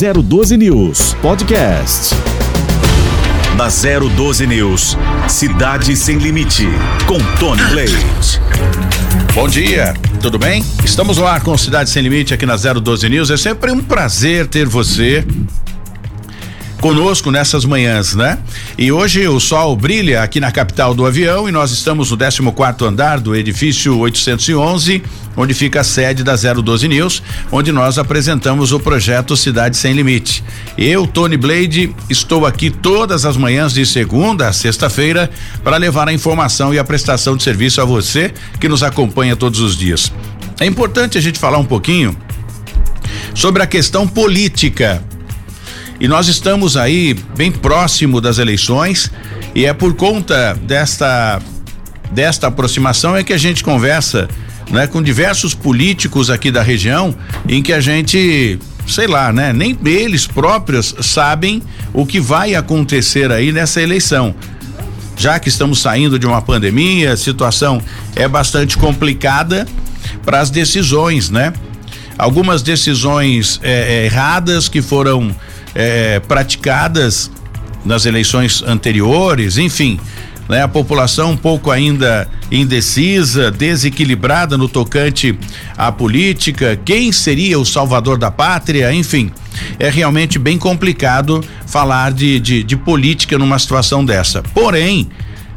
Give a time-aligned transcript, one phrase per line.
[0.00, 2.14] 012 News Podcast.
[3.54, 4.96] Na 012 News,
[5.28, 6.66] Cidade Sem Limite,
[7.06, 8.40] com Tony Blade.
[9.34, 9.92] Bom dia,
[10.22, 10.64] tudo bem?
[10.82, 13.30] Estamos no ar com Cidade Sem Limite aqui na 012 News.
[13.30, 15.22] É sempre um prazer ter você
[16.80, 18.38] conosco nessas manhãs, né?
[18.76, 22.40] E hoje o sol brilha aqui na capital do avião e nós estamos no 14
[22.52, 25.02] quarto andar do edifício 811,
[25.36, 27.22] onde fica a sede da 012 News,
[27.52, 30.42] onde nós apresentamos o projeto Cidade Sem Limite.
[30.76, 35.30] Eu, Tony Blade, estou aqui todas as manhãs de segunda a sexta-feira
[35.62, 39.60] para levar a informação e a prestação de serviço a você que nos acompanha todos
[39.60, 40.12] os dias.
[40.58, 42.16] É importante a gente falar um pouquinho
[43.34, 45.02] sobre a questão política
[46.00, 49.10] e nós estamos aí bem próximo das eleições
[49.54, 51.40] e é por conta desta
[52.10, 54.26] desta aproximação é que a gente conversa,
[54.70, 57.14] né, com diversos políticos aqui da região
[57.46, 59.52] em que a gente sei lá, né?
[59.52, 64.34] Nem eles próprios sabem o que vai acontecer aí nessa eleição.
[65.16, 67.80] Já que estamos saindo de uma pandemia, a situação
[68.16, 69.68] é bastante complicada
[70.24, 71.52] para as decisões, né?
[72.18, 75.34] Algumas decisões é, erradas que foram
[75.74, 77.30] é, praticadas
[77.84, 79.98] nas eleições anteriores, enfim,
[80.50, 80.64] né?
[80.64, 85.38] A população um pouco ainda indecisa, desequilibrada no tocante
[85.76, 89.30] à política, quem seria o salvador da pátria, enfim,
[89.78, 94.42] é realmente bem complicado falar de, de, de política numa situação dessa.
[94.42, 95.08] Porém,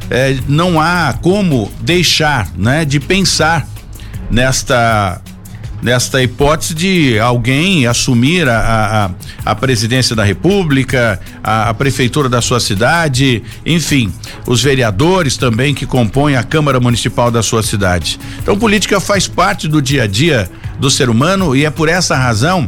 [0.08, 3.66] é, não há como deixar, né, de pensar
[4.30, 5.20] nesta
[5.84, 9.10] nesta hipótese de alguém assumir a,
[9.44, 14.10] a, a presidência da República, a, a, prefeitura da sua cidade, enfim,
[14.46, 18.18] os vereadores também que compõem a Câmara Municipal da sua cidade.
[18.42, 22.16] Então, política faz parte do dia a dia do ser humano e é por essa
[22.16, 22.66] razão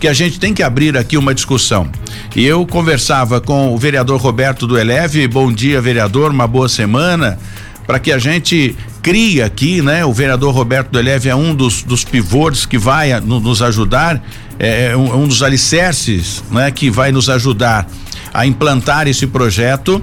[0.00, 1.86] que a gente tem que abrir aqui uma discussão.
[2.34, 7.38] E eu conversava com o vereador Roberto do Eleve, bom dia, vereador, uma boa semana
[7.86, 10.02] para que a gente crie aqui, né?
[10.02, 14.24] O vereador Roberto Deleve é um dos, dos pivôs que vai a, no, nos ajudar,
[14.58, 16.70] é, é um, um, dos alicerces, né?
[16.70, 17.86] Que vai nos ajudar
[18.32, 20.02] a implantar esse projeto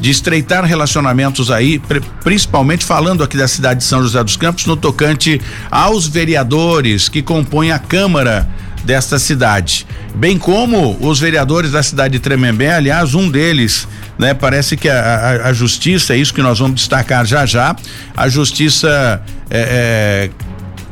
[0.00, 1.80] de estreitar relacionamentos aí,
[2.24, 5.40] principalmente falando aqui da cidade de São José dos Campos, no tocante
[5.70, 8.50] aos vereadores que compõem a Câmara
[8.84, 13.86] desta cidade, bem como os vereadores da cidade de Tremembé, aliás, um deles
[14.20, 14.34] né?
[14.34, 17.74] Parece que a, a, a, justiça, é isso que nós vamos destacar já já,
[18.14, 20.30] a justiça é, é,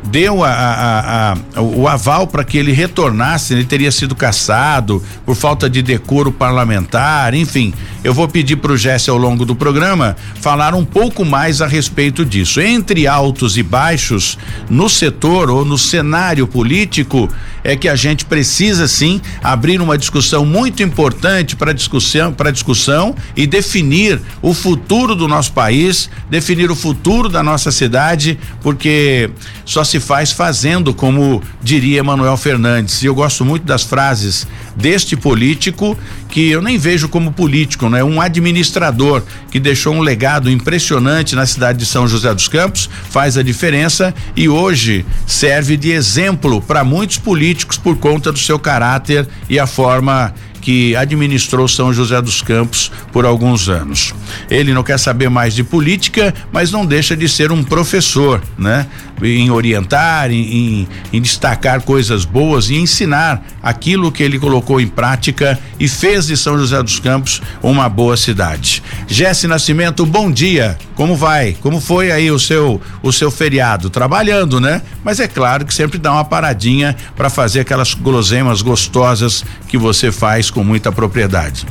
[0.05, 5.37] deu a, a, a, o aval para que ele retornasse, ele teria sido caçado por
[5.37, 7.75] falta de decoro parlamentar, enfim.
[8.03, 11.67] Eu vou pedir para o Jesse ao longo do programa falar um pouco mais a
[11.67, 12.61] respeito disso.
[12.61, 14.39] Entre altos e baixos
[14.71, 17.29] no setor ou no cenário político,
[17.69, 23.15] é que a gente precisa sim abrir uma discussão muito importante para discussão, para discussão
[23.37, 29.29] e definir o futuro do nosso país, definir o futuro da nossa cidade, porque
[29.67, 33.03] só se faz fazendo, como diria Manuel Fernandes.
[33.03, 34.47] E eu gosto muito das frases
[34.79, 38.05] deste político que eu nem vejo como político, né?
[38.05, 43.37] Um administrador que deixou um legado impressionante na cidade de São José dos Campos, faz
[43.37, 49.27] a diferença e hoje serve de exemplo para muitos políticos por conta do seu caráter
[49.49, 50.33] e a forma
[50.69, 54.13] que administrou São José dos Campos por alguns anos.
[54.51, 58.87] Ele não quer saber mais de política, mas não deixa de ser um professor, né?
[59.23, 64.87] Em orientar, em, em, em destacar coisas boas e ensinar aquilo que ele colocou em
[64.87, 68.83] prática e fez de São José dos Campos uma boa cidade.
[69.07, 70.77] Jesse Nascimento, bom dia.
[70.95, 71.57] Como vai?
[71.63, 73.89] Como foi aí o seu o seu feriado?
[73.89, 74.83] Trabalhando, né?
[75.03, 80.13] Mas é claro que sempre dá uma paradinha para fazer aquelas guloseimas gostosas que você
[80.13, 81.67] faz com muita propriedade.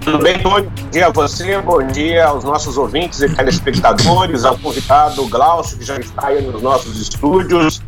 [0.00, 0.38] Tudo bem?
[0.38, 0.60] Bom
[0.90, 5.98] dia a você, bom dia aos nossos ouvintes e telespectadores, ao convidado Glaucio, que já
[5.98, 7.82] está aí nos nossos estúdios.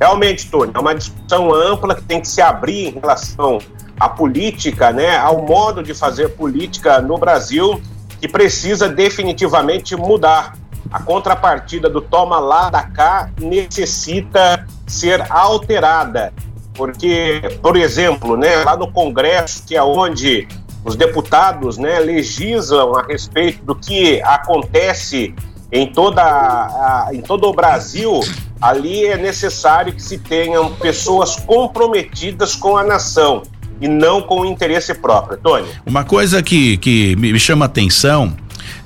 [0.00, 3.58] Realmente, Tony, é uma discussão ampla que tem que se abrir em relação
[3.98, 7.82] à política, né, ao modo de fazer política no Brasil,
[8.20, 10.56] que precisa definitivamente mudar.
[10.90, 16.32] A contrapartida do toma lá da cá necessita ser alterada.
[16.78, 20.46] Porque, por exemplo, né, lá no Congresso, que é onde
[20.84, 25.34] os deputados né, legislam a respeito do que acontece
[25.72, 28.20] em, toda a, em todo o Brasil,
[28.60, 33.42] ali é necessário que se tenham pessoas comprometidas com a nação
[33.80, 35.36] e não com o interesse próprio.
[35.36, 35.66] Tony.
[35.84, 38.36] Uma coisa que, que me chama atenção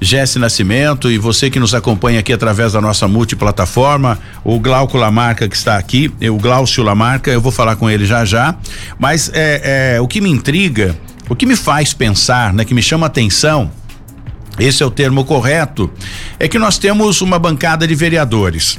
[0.02, 5.48] Jesse Nascimento e você que nos acompanha aqui através da nossa multiplataforma, o Glauco Lamarca
[5.48, 8.56] que está aqui, o Glaucio Lamarca, eu vou falar com ele já já.
[8.98, 12.82] Mas é, é o que me intriga, o que me faz pensar, né, que me
[12.82, 13.70] chama atenção,
[14.58, 15.88] esse é o termo correto,
[16.38, 18.78] é que nós temos uma bancada de vereadores.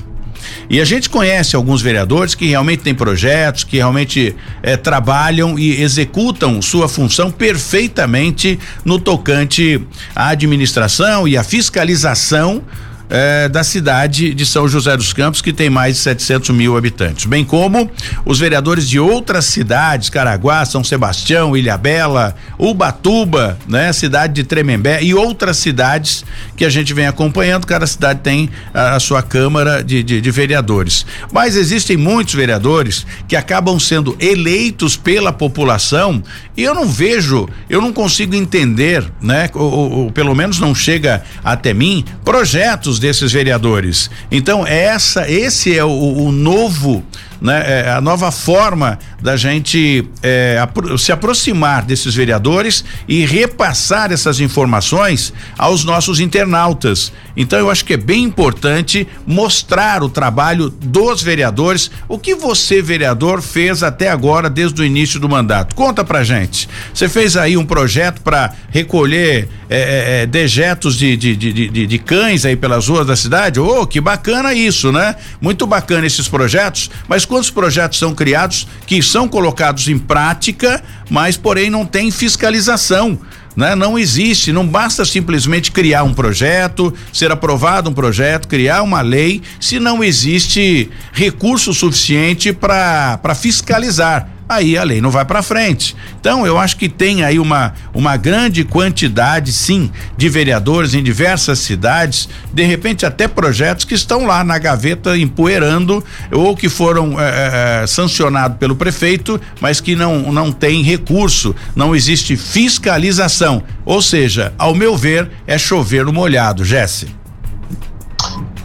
[0.69, 5.81] E a gente conhece alguns vereadores que realmente têm projetos, que realmente eh, trabalham e
[5.81, 9.81] executam sua função perfeitamente no tocante
[10.15, 12.61] à administração e à fiscalização
[13.09, 17.25] eh, da cidade de São José dos Campos, que tem mais de 700 mil habitantes,
[17.25, 17.89] bem como
[18.25, 25.13] os vereadores de outras cidades, Caraguá, São Sebastião, Ilhabela, Ubatuba, né, cidade de Tremembé e
[25.13, 26.23] outras cidades
[26.55, 27.67] que a gente vem acompanhando.
[27.67, 31.05] Cada cidade tem a, a sua Câmara de, de, de Vereadores.
[31.31, 36.23] Mas existem muitos vereadores que acabam sendo eleitos pela população
[36.55, 41.23] e eu não vejo, eu não consigo entender, né, ou, ou pelo menos não chega
[41.43, 44.09] até mim, projetos desses vereadores.
[44.31, 47.03] Então essa, esse é o, o novo
[47.43, 50.57] né, é, a nova forma da gente é,
[50.97, 57.11] se aproximar desses vereadores e repassar essas informações aos nossos internautas.
[57.35, 62.81] Então eu acho que é bem importante mostrar o trabalho dos vereadores, o que você,
[62.81, 65.75] vereador, fez até agora, desde o início do mandato.
[65.75, 66.69] Conta pra gente.
[66.93, 71.87] Você fez aí um projeto para recolher é, é, é, dejetos de, de, de, de,
[71.87, 73.59] de cães aí pelas ruas da cidade?
[73.59, 75.15] Oh, que bacana isso, né?
[75.41, 81.35] Muito bacana esses projetos, mas quantos projetos são criados que são colocados em prática, mas
[81.35, 83.17] porém não tem fiscalização.
[83.55, 83.73] Né?
[83.73, 89.41] Não existe, não basta simplesmente criar um projeto, ser aprovado um projeto, criar uma lei,
[89.59, 95.95] se não existe recurso suficiente para fiscalizar aí a lei não vai para frente.
[96.19, 101.59] Então, eu acho que tem aí uma, uma grande quantidade, sim, de vereadores em diversas
[101.59, 107.81] cidades, de repente até projetos que estão lá na gaveta empoeirando ou que foram é,
[107.83, 113.63] é, sancionados pelo prefeito, mas que não, não tem recurso, não existe fiscalização.
[113.85, 117.22] Ou seja, ao meu ver, é chover no molhado, Jesse.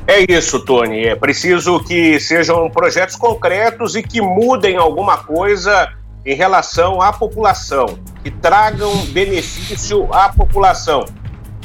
[0.08, 1.04] É isso, Tony.
[1.04, 5.92] É preciso que sejam projetos concretos e que mudem alguma coisa
[6.24, 11.04] em relação à população, que tragam benefício à população.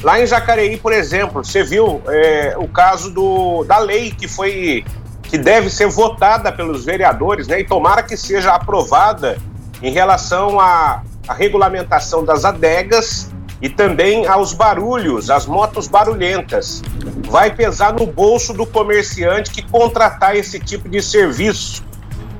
[0.02, 4.84] Lá em Jacareí, por exemplo, você viu é, o caso do, da lei que foi
[5.22, 7.60] que deve ser votada pelos vereadores, né?
[7.60, 9.38] E tomara que seja aprovada
[9.82, 13.32] em relação à, à regulamentação das adegas
[13.64, 16.82] e também aos barulhos, às motos barulhentas.
[17.30, 21.82] Vai pesar no bolso do comerciante que contratar esse tipo de serviço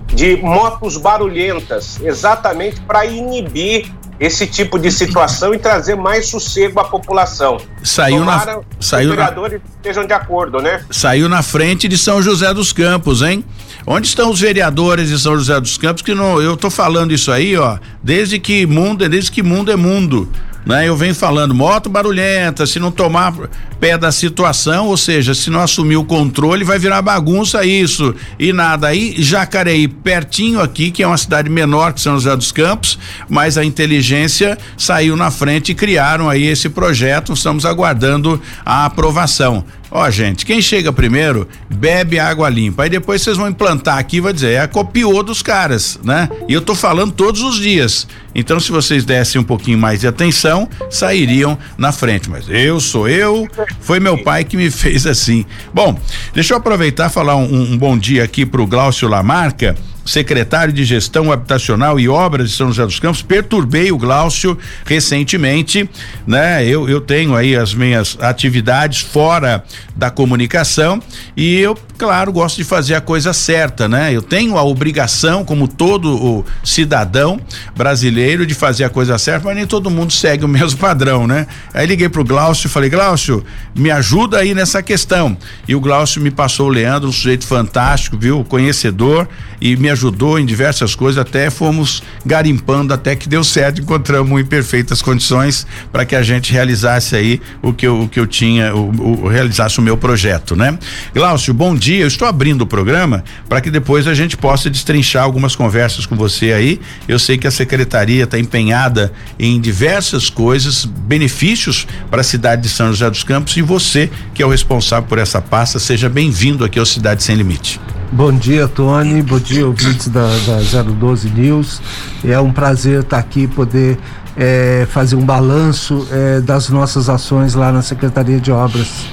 [0.09, 3.91] de motos barulhentas, exatamente para inibir
[4.21, 7.56] esse tipo de situação e trazer mais sossego à população.
[7.82, 10.85] Saiu Tomara na saiu os vereadores na, estejam de acordo, né?
[10.91, 13.43] Saiu na frente de São José dos Campos, hein?
[13.87, 17.32] Onde estão os vereadores de São José dos Campos que não, eu tô falando isso
[17.32, 20.31] aí, ó, desde que mundo, desde que mundo é mundo
[20.64, 20.88] né?
[20.88, 23.34] Eu venho falando, moto barulhenta, se não tomar
[23.78, 28.52] pé da situação, ou seja, se não assumir o controle, vai virar bagunça isso e
[28.52, 28.88] nada.
[28.88, 33.58] Aí, Jacareí, pertinho aqui, que é uma cidade menor que São José dos Campos, mas
[33.58, 39.64] a inteligência saiu na frente e criaram aí esse projeto, estamos aguardando a aprovação.
[39.96, 42.82] Ó, gente, quem chega primeiro bebe água limpa.
[42.82, 46.29] Aí depois vocês vão implantar aqui, vai dizer, é copiou dos caras, né?
[46.49, 48.08] E eu tô falando todos os dias.
[48.35, 52.29] Então, se vocês dessem um pouquinho mais de atenção, sairiam na frente.
[52.29, 53.48] Mas eu sou eu,
[53.79, 55.46] foi meu pai que me fez assim.
[55.72, 55.96] Bom,
[56.34, 60.84] deixa eu aproveitar e falar um, um bom dia aqui pro Glaucio Lamarca secretário de
[60.84, 65.89] Gestão Habitacional e Obras de São José dos Campos, perturbei o Glaucio recentemente,
[66.27, 66.65] né?
[66.67, 69.65] Eu, eu tenho aí as minhas atividades fora
[69.96, 71.01] da comunicação
[71.37, 74.13] e eu, claro, gosto de fazer a coisa certa, né?
[74.13, 77.41] Eu tenho a obrigação, como todo o cidadão
[77.77, 81.46] brasileiro, de fazer a coisa certa, mas nem todo mundo segue o mesmo padrão, né?
[81.73, 83.44] Aí liguei pro Glaucio e falei, Glaucio,
[83.75, 85.37] me ajuda aí nessa questão.
[85.67, 88.44] E o Glaucio me passou o Leandro, um sujeito fantástico, viu?
[88.44, 89.29] Conhecedor
[89.61, 94.44] e me ajudou em diversas coisas, até fomos garimpando até que deu certo, encontramos em
[94.44, 98.74] perfeitas condições para que a gente realizasse aí o que eu, o que eu tinha,
[98.74, 100.79] o, o realizasse o meu projeto, né?
[101.15, 102.03] Glaucio, bom dia.
[102.03, 106.17] Eu estou abrindo o programa para que depois a gente possa destrinchar algumas conversas com
[106.17, 106.81] você aí.
[107.08, 112.69] Eu sei que a secretaria está empenhada em diversas coisas, benefícios para a cidade de
[112.69, 116.65] São José dos Campos e você, que é o responsável por essa pasta, seja bem-vindo
[116.65, 117.81] aqui ao Cidade Sem Limite.
[118.13, 119.23] Bom dia, Tony.
[119.23, 121.82] Bom dia, ouvintes da, da 012 News.
[122.25, 123.99] É um prazer estar aqui poder
[124.37, 129.06] é, fazer um balanço é, das nossas ações lá na Secretaria de Obras.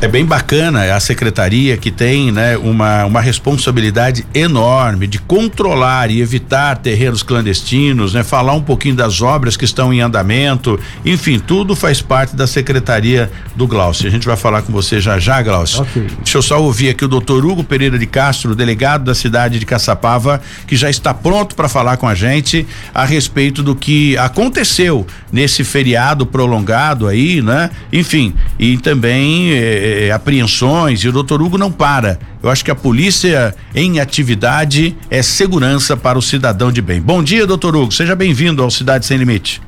[0.00, 6.20] É bem bacana a secretaria que tem, né, uma, uma responsabilidade enorme de controlar e
[6.20, 11.74] evitar terrenos clandestinos, né, falar um pouquinho das obras que estão em andamento, enfim, tudo
[11.74, 14.06] faz parte da secretaria do Glaucio.
[14.06, 15.82] A gente vai falar com você já já, Glaucio.
[15.82, 16.06] Okay.
[16.18, 19.66] Deixa eu só ouvir aqui o doutor Hugo Pereira de Castro, delegado da cidade de
[19.66, 25.06] Caçapava, que já está pronto para falar com a gente a respeito do que aconteceu
[25.32, 27.70] nesse feriado prolongado aí, né?
[27.92, 32.18] Enfim, e também eh, eh, apreensões e o doutor Hugo não para.
[32.42, 37.00] Eu acho que a polícia em atividade é segurança para o cidadão de bem.
[37.00, 37.92] Bom dia, doutor Hugo.
[37.92, 39.60] Seja bem-vindo ao Cidade Sem Limite.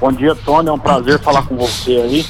[0.00, 0.68] Bom dia, Tony.
[0.68, 2.26] É um prazer falar com você aí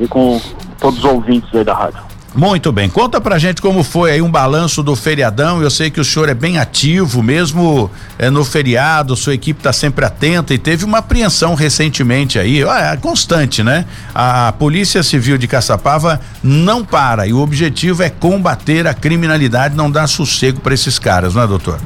[0.00, 0.40] e com
[0.80, 2.03] todos os ouvintes aí da rádio.
[2.34, 2.88] Muito bem.
[2.88, 5.62] Conta pra gente como foi aí um balanço do feriadão.
[5.62, 7.88] Eu sei que o senhor é bem ativo, mesmo
[8.18, 12.96] é, no feriado, sua equipe está sempre atenta e teve uma apreensão recentemente aí, é
[12.96, 13.86] constante, né?
[14.12, 19.88] A Polícia Civil de Caçapava não para e o objetivo é combater a criminalidade, não
[19.88, 21.78] dar sossego para esses caras, não é, doutor?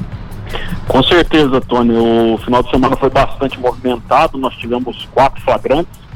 [0.87, 1.93] Com certeza, Tony.
[1.93, 4.39] O final de semana foi bastante movimentado.
[4.39, 6.08] Nós tivemos quatro flagrantes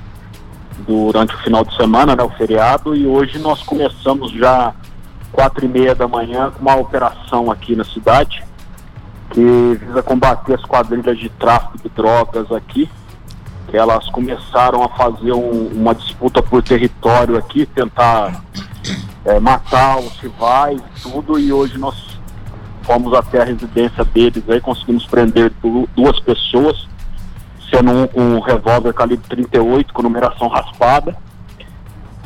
[0.80, 4.74] durante o final de semana, né, o feriado, e hoje nós começamos já
[5.32, 8.44] quatro e meia da manhã com uma operação aqui na cidade
[9.34, 12.90] que visa combater as quadrilhas de tráfico de drogas aqui.
[13.68, 18.44] Que elas começaram a fazer um, uma disputa por território aqui, tentar
[19.26, 22.20] é, matar os rivais, tudo, e hoje nós
[22.84, 25.52] fomos até a residência deles aí, conseguimos prender
[25.96, 26.88] duas pessoas
[27.74, 31.18] sendo um, um revólver calibre 38 com numeração raspada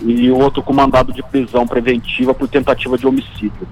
[0.01, 3.67] e outro com mandado de prisão preventiva por tentativa de homicídio.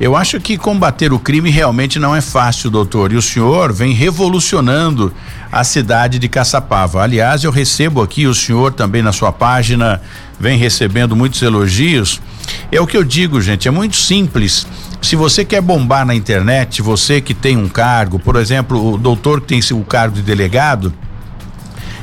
[0.00, 3.12] Eu acho que combater o crime realmente não é fácil, doutor.
[3.12, 5.14] E o senhor vem revolucionando
[5.52, 7.00] a cidade de Caçapava.
[7.00, 10.02] Aliás, eu recebo aqui o senhor também na sua página,
[10.38, 12.20] vem recebendo muitos elogios.
[12.72, 14.66] É o que eu digo, gente, é muito simples.
[15.00, 19.40] Se você quer bombar na internet, você que tem um cargo, por exemplo, o doutor
[19.40, 20.92] que tem o cargo de delegado,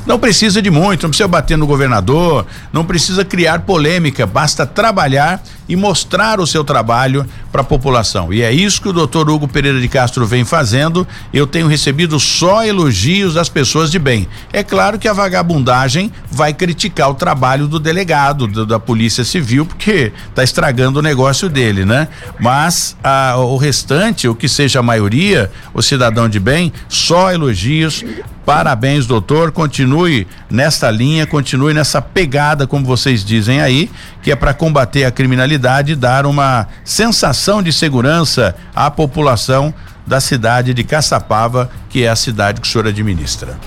[0.06, 5.44] não precisa de muito, não precisa bater no governador, não precisa criar polêmica, basta trabalhar
[5.70, 8.32] e mostrar o seu trabalho para a população.
[8.32, 11.06] E é isso que o doutor Hugo Pereira de Castro vem fazendo.
[11.34, 14.28] Eu tenho recebido só elogios das pessoas de bem.
[14.54, 19.66] É claro que a vagabundagem vai criticar o trabalho do delegado, do, da Polícia Civil,
[19.66, 22.08] porque está estragando o negócio dele, né?
[22.40, 28.04] Mas a, o restante, o que seja a maioria, o cidadão de bem, só elogios.
[28.46, 29.52] Parabéns, doutor.
[29.52, 33.90] Continue nesta linha, continue nessa pegada, como vocês dizem aí,
[34.24, 39.74] que é para combater a criminalidade e dar uma sensação de segurança à população
[40.06, 43.58] da cidade de Caçapava, que é a cidade que o senhor administra.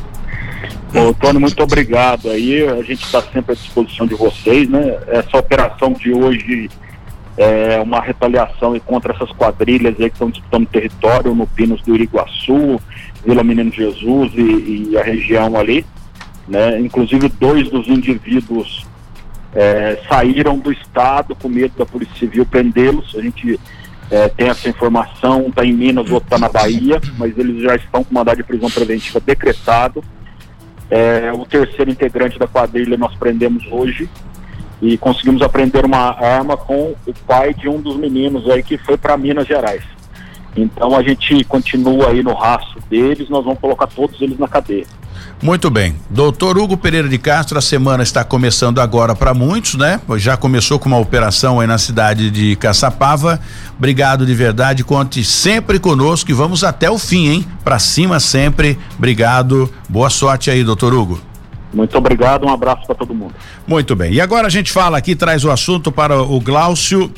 [0.94, 2.64] Ô, Tony, muito obrigado aí.
[2.68, 4.96] A gente está sempre à disposição de vocês, né?
[5.08, 6.70] Essa operação de hoje
[7.36, 12.80] é uma retaliação contra essas quadrilhas aí que estão disputando território no Pinos do Iriguaçu,
[13.26, 15.84] Vila Menino Jesus e, e a região ali.
[16.46, 16.78] Né?
[16.78, 18.86] Inclusive dois dos indivíduos
[19.54, 23.14] é, saíram do estado com medo da Polícia Civil prendê-los.
[23.16, 23.58] A gente
[24.10, 28.02] é, tem essa informação, está em Minas, outro está na Bahia, mas eles já estão
[28.02, 30.02] com mandado de prisão preventiva decretado.
[30.90, 34.08] É, o terceiro integrante da quadrilha nós prendemos hoje
[34.82, 38.96] e conseguimos apreender uma arma com o pai de um dos meninos aí que foi
[38.96, 39.82] para Minas Gerais.
[40.56, 44.86] Então a gente continua aí no rastro deles, nós vamos colocar todos eles na cadeia.
[45.44, 45.94] Muito bem.
[46.08, 50.00] Doutor Hugo Pereira de Castro, a semana está começando agora para muitos, né?
[50.16, 53.38] Já começou com uma operação aí na cidade de Caçapava.
[53.76, 54.82] Obrigado de verdade.
[54.82, 57.46] Conte sempre conosco e vamos até o fim, hein?
[57.62, 58.78] Para cima sempre.
[58.96, 59.70] Obrigado.
[59.86, 61.20] Boa sorte aí, doutor Hugo.
[61.74, 63.34] Muito obrigado, um abraço para todo mundo.
[63.66, 64.14] Muito bem.
[64.14, 67.12] E agora a gente fala aqui, traz o assunto para o Glaucio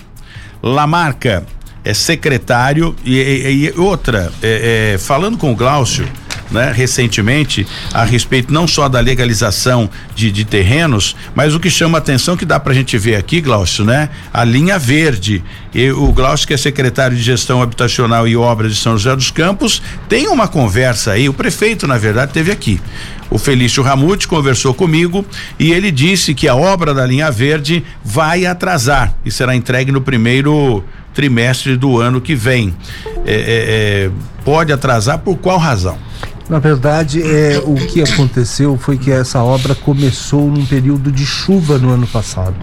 [0.61, 1.47] Lamarca,
[1.85, 6.09] é secretário e, e, e outra, é, é, falando com o Glaucio,
[6.51, 11.99] né, recentemente a respeito não só da legalização de, de terrenos, mas o que chama
[11.99, 14.09] atenção que dá para a gente ver aqui, Glaucio, né?
[14.33, 15.43] A linha verde.
[15.75, 19.31] E o Glaucio, que é secretário de Gestão Habitacional e Obras de São José dos
[19.31, 22.81] Campos, tem uma conversa aí, o prefeito, na verdade, teve aqui.
[23.29, 25.25] O Felício Ramute conversou comigo
[25.59, 30.01] e ele disse que a obra da linha verde vai atrasar e será entregue no
[30.01, 32.75] primeiro trimestre do ano que vem.
[33.25, 33.35] É, é,
[34.07, 34.11] é,
[34.45, 35.99] pode atrasar por qual razão?
[36.49, 41.77] Na verdade, é, o que aconteceu foi que essa obra começou num período de chuva
[41.77, 42.57] no ano passado.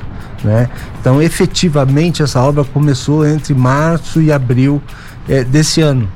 [0.44, 0.70] Né?
[1.00, 4.82] Então, efetivamente, essa obra começou entre março e abril
[5.28, 6.10] é, desse ano.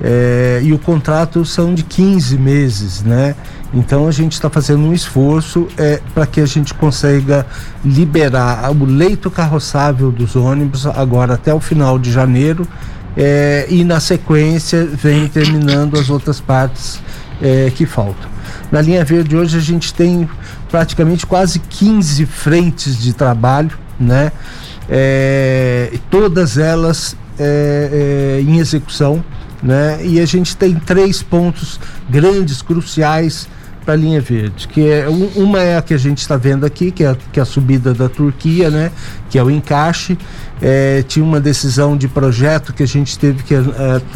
[0.00, 3.36] É, e o contrato são de 15 meses, né?
[3.72, 7.46] Então a gente está fazendo um esforço é, para que a gente consiga
[7.84, 12.66] liberar o leito carroçável dos ônibus agora até o final de janeiro
[13.16, 17.00] é, e na sequência vem terminando as outras partes
[17.40, 18.28] é, que faltam.
[18.70, 20.28] Na linha verde hoje a gente tem
[20.70, 24.32] praticamente quase 15 frentes de trabalho, né?
[24.88, 29.24] É, todas elas é, é, em execução,
[29.62, 29.98] né?
[30.04, 31.80] E a gente tem três pontos
[32.10, 33.48] grandes, cruciais
[33.84, 36.90] para a linha verde, que é uma é a que a gente está vendo aqui,
[36.90, 38.90] que é, que é a subida da Turquia, né?
[39.28, 40.16] Que é o encaixe.
[40.62, 43.60] É, tinha uma decisão de projeto que a gente teve que é,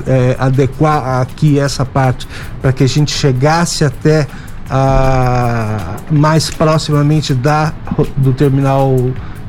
[0.07, 2.27] é, adequar aqui essa parte
[2.63, 4.27] para que a gente chegasse até
[4.71, 7.75] a, mais proximamente da,
[8.17, 8.97] do terminal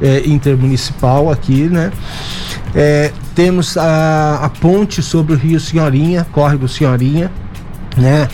[0.01, 1.91] é, intermunicipal aqui, né?
[3.33, 7.31] Temos a, a ponte sobre o Rio Senhorinha, córrego Senhorinha,
[7.97, 8.27] né?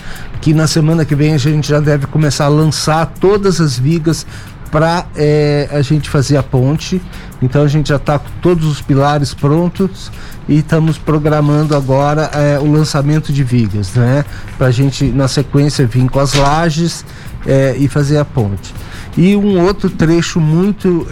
[0.46, 4.24] Que na semana que vem a gente já deve começar a lançar todas as vigas
[4.70, 7.02] para é, a gente fazer a ponte.
[7.42, 10.08] Então a gente já está com todos os pilares prontos
[10.48, 14.24] e estamos programando agora é, o lançamento de vigas, né?
[14.56, 17.04] Para a gente na sequência vir com as lajes
[17.44, 18.72] é, e fazer a ponte.
[19.16, 21.08] E um outro trecho muito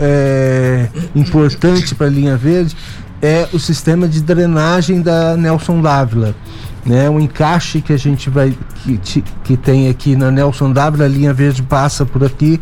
[1.12, 2.76] importante para a linha verde
[3.20, 6.36] é o sistema de drenagem da Nelson Dávila.
[6.84, 11.08] Né, o encaixe que a gente vai que, que tem aqui na Nelson Dávila, a
[11.08, 12.60] linha verde passa por aqui,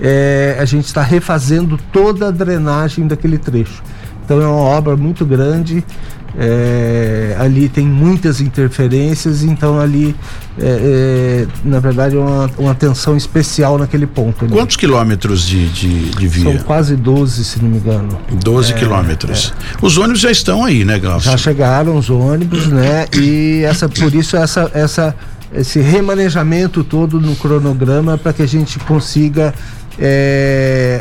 [0.00, 3.82] é, a gente está refazendo toda a drenagem daquele trecho.
[4.24, 5.84] Então é uma obra muito grande
[6.36, 10.16] é, ali tem muitas interferências, então ali,
[10.58, 14.44] é, é, na verdade, é uma, uma atenção especial naquele ponto.
[14.44, 14.52] Ali.
[14.52, 16.44] Quantos quilômetros de, de, de, via?
[16.44, 18.18] São quase 12, se não me engano.
[18.42, 19.52] 12 é, quilômetros.
[19.56, 19.86] É.
[19.86, 21.30] Os ônibus já estão aí, né, Glaucio?
[21.30, 23.06] Já chegaram os ônibus, né?
[23.16, 25.14] E essa, por isso essa, essa,
[25.52, 29.54] esse remanejamento todo no cronograma para que a gente consiga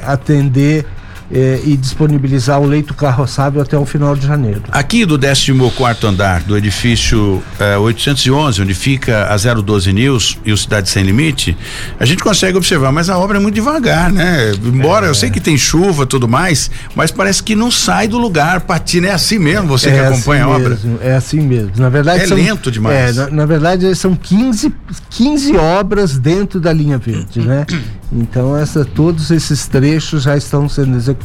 [0.06, 0.86] atender
[1.34, 4.62] eh, e disponibilizar o leito carroçável até o final de janeiro.
[4.72, 10.58] Aqui do 14 andar do edifício eh, 811, onde fica a 012 News e o
[10.58, 11.58] Cidade Sem Limite,
[12.00, 14.52] a gente consegue observar, mas a obra é muito devagar, né?
[14.64, 15.10] Embora é.
[15.10, 19.08] eu sei que tem chuva tudo mais, mas parece que não sai do lugar, patina
[19.08, 20.70] é assim mesmo, você é que acompanha assim a obra.
[20.70, 21.72] Mesmo, é assim mesmo.
[21.78, 23.18] Na verdade, é são, lento demais.
[23.18, 24.72] É, na, na, verdade, são 15,
[25.10, 27.66] 15 obras dentro da linha verde, né?
[28.16, 31.23] Então, essa, todos esses trechos já estão sendo executados.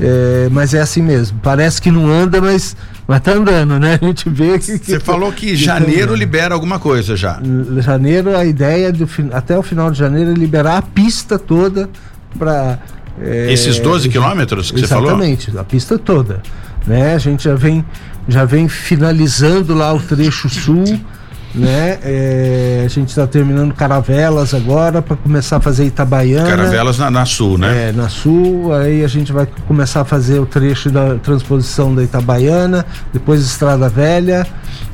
[0.00, 1.38] É, mas é assim mesmo.
[1.42, 3.98] Parece que não anda, mas, mas tá andando, né?
[4.02, 4.78] A gente vê que.
[4.78, 7.40] Você falou que, que janeiro tá libera alguma coisa já.
[7.80, 11.88] Janeiro, a ideia de até o final de janeiro é liberar a pista toda
[12.38, 12.78] para.
[13.20, 15.10] É, Esses 12 quilômetros que você falou?
[15.10, 16.40] Exatamente, a pista toda.
[16.84, 17.14] Né?
[17.14, 17.84] A gente já vem,
[18.26, 20.84] já vem finalizando lá o trecho sul
[21.54, 21.98] né?
[22.02, 26.48] É, a gente está terminando Caravelas agora para começar a fazer Itabaiana.
[26.48, 27.88] Caravelas na, na, Sul, né?
[27.88, 32.02] É, na Sul, aí a gente vai começar a fazer o trecho da transposição da
[32.02, 34.46] Itabaiana, depois Estrada Velha,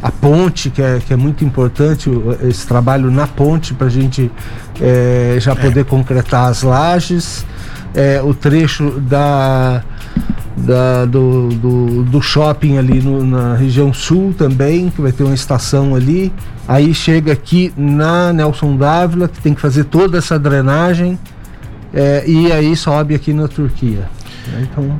[0.02, 2.10] a ponte, que é, que é muito importante,
[2.42, 4.30] esse trabalho na ponte para a gente
[4.80, 5.84] é, já poder é.
[5.84, 7.46] concretar as lajes,
[7.94, 9.82] é, o trecho da
[10.56, 15.34] da, do, do, do, shopping ali no, na região sul também, que vai ter uma
[15.34, 16.32] estação ali.
[16.66, 21.18] Aí chega aqui na Nelson Dávila, que tem que fazer toda essa drenagem,
[21.92, 24.08] é, e aí sobe aqui na Turquia.
[24.62, 24.96] Então,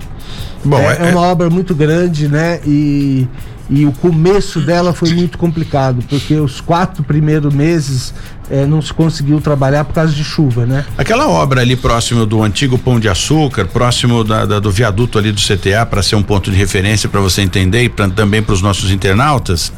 [0.64, 2.60] Bom, é, é, é uma obra muito grande, né?
[2.66, 3.26] E,
[3.70, 8.12] e o começo dela foi muito complicado, porque os quatro primeiros meses
[8.50, 10.85] é, não se conseguiu trabalhar por causa de chuva, né?
[10.98, 15.30] Aquela obra ali próximo do antigo Pão de Açúcar, próximo da, da, do viaduto ali
[15.30, 18.52] do CTA, para ser um ponto de referência para você entender e pra, também para
[18.52, 19.72] os nossos internautas.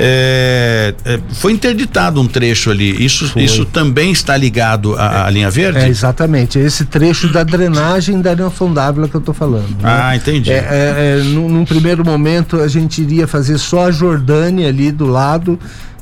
[0.00, 3.04] É, é, foi interditado um trecho ali.
[3.04, 5.80] Isso, isso também está ligado à, à linha verde?
[5.80, 6.56] É, exatamente.
[6.56, 9.68] Esse trecho da drenagem da Nelson Dávila que eu estou falando.
[9.70, 9.82] Né?
[9.82, 10.52] Ah, entendi.
[10.52, 14.92] É, é, é, num, num, primeiro momento a gente iria fazer só a Jordânia ali
[14.92, 15.58] do lado.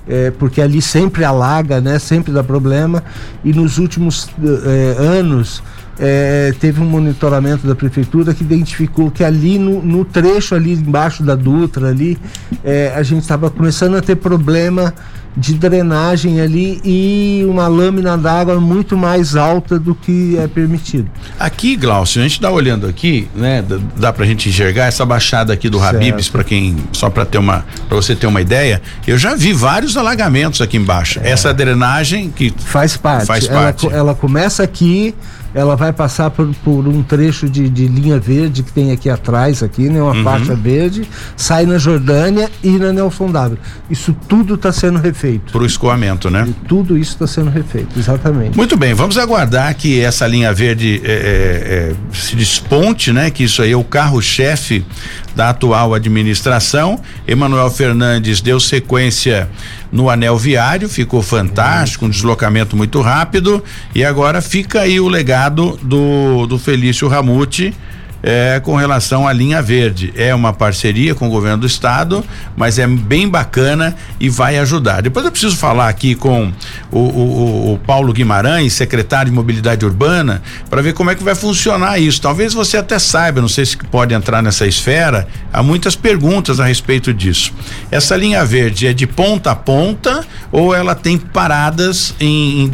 [0.09, 1.99] É, porque ali sempre alaga, né?
[1.99, 3.03] Sempre dá problema.
[3.45, 4.29] E nos últimos
[4.65, 5.63] é, anos
[5.99, 11.23] é, teve um monitoramento da prefeitura que identificou que ali no, no trecho ali embaixo
[11.23, 12.19] da Dutra ali
[12.65, 14.95] é, a gente estava começando a ter problema
[15.37, 21.11] de drenagem ali e uma lâmina d'água muito mais alta do que é permitido.
[21.39, 23.61] Aqui, Glaucio, a gente está olhando aqui, né?
[23.61, 27.37] Dá, dá pra gente enxergar essa baixada aqui do Habibs para quem só para ter
[27.37, 31.21] uma para você ter uma ideia, eu já vi vários alagamentos aqui embaixo.
[31.23, 31.31] É.
[31.31, 33.27] Essa drenagem que faz parte.
[33.27, 33.87] Faz ela, parte.
[33.89, 35.15] ela começa aqui
[35.57, 39.63] ela vai passar por, por um trecho de, de, linha verde que tem aqui atrás,
[39.63, 40.03] aqui, né?
[40.03, 40.23] Uma uhum.
[40.23, 43.59] faixa verde, sai na Jordânia e na Nelson W.
[43.89, 45.51] Isso tudo está sendo refeito.
[45.53, 46.45] Para o escoamento, né?
[46.47, 48.55] E tudo isso está sendo refeito, exatamente.
[48.55, 53.31] Muito bem, vamos aguardar que essa linha verde é, é, é, se desponte, né?
[53.31, 54.85] Que isso aí é o carro-chefe
[55.35, 57.01] da atual administração.
[57.27, 59.49] Emanuel Fernandes deu sequência
[59.97, 65.79] no anel viário, ficou fantástico, um deslocamento muito rápido e agora fica aí o legado
[65.83, 67.75] do, do Felício Ramute
[68.27, 70.13] é, com relação à linha verde.
[70.17, 72.25] É uma parceria com o governo do estado,
[72.57, 75.01] mas é bem bacana e vai ajudar.
[75.01, 76.53] Depois eu preciso falar aqui com
[76.91, 81.37] o, o, o Paulo Guimarães, secretário de Mobilidade Urbana, para ver como é que vai
[81.37, 82.21] funcionar isso.
[82.21, 86.65] Talvez você até saiba, não sei se pode entrar nessa esfera, há muitas perguntas a
[86.65, 87.53] respeito disso.
[87.93, 92.71] Essa linha verde é de ponta a ponta ou ela tem paradas em, em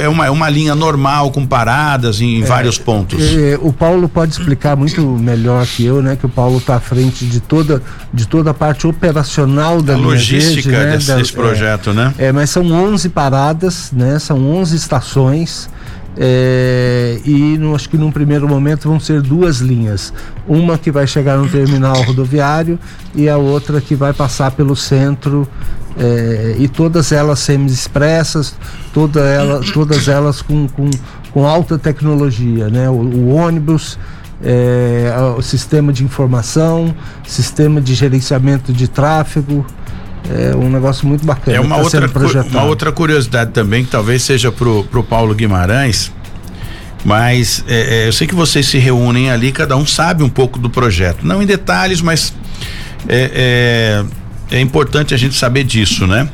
[0.00, 3.20] é uma, uma linha normal com paradas em, é, vários pontos?
[3.36, 6.16] É, o Paulo pode explicar explicar muito melhor que eu, né?
[6.16, 9.96] Que o Paulo está à frente de toda, de toda a parte operacional da a
[9.96, 10.96] logística verde, né?
[10.96, 12.14] desse, desse projeto, é, né?
[12.18, 14.18] É, mas são 11 paradas, né?
[14.18, 15.70] São 11 estações.
[16.20, 20.12] É, e no, acho que num primeiro momento vão ser duas linhas.
[20.48, 22.78] Uma que vai chegar no terminal rodoviário
[23.14, 25.48] e a outra que vai passar pelo centro.
[26.00, 28.54] É, e todas elas semi-expressas,
[28.94, 30.88] toda ela, todas elas com, com,
[31.32, 32.68] com alta tecnologia.
[32.68, 32.88] Né?
[32.88, 33.98] o, o ônibus
[34.42, 36.94] é, o sistema de informação,
[37.26, 39.66] sistema de gerenciamento de tráfego.
[40.30, 41.56] É um negócio muito bacana.
[41.56, 42.10] É uma, tá outra,
[42.50, 46.12] uma outra curiosidade também, que talvez seja pro, pro Paulo Guimarães,
[47.04, 50.58] mas é, é, eu sei que vocês se reúnem ali, cada um sabe um pouco
[50.58, 51.26] do projeto.
[51.26, 52.34] Não em detalhes, mas
[53.08, 54.04] é,
[54.50, 56.28] é, é importante a gente saber disso, né?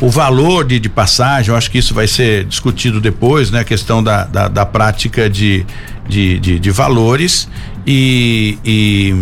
[0.00, 3.60] O valor de, de passagem, eu acho que isso vai ser discutido depois, né?
[3.60, 5.64] A questão da, da, da prática de,
[6.08, 7.48] de, de, de valores
[7.86, 9.14] e, e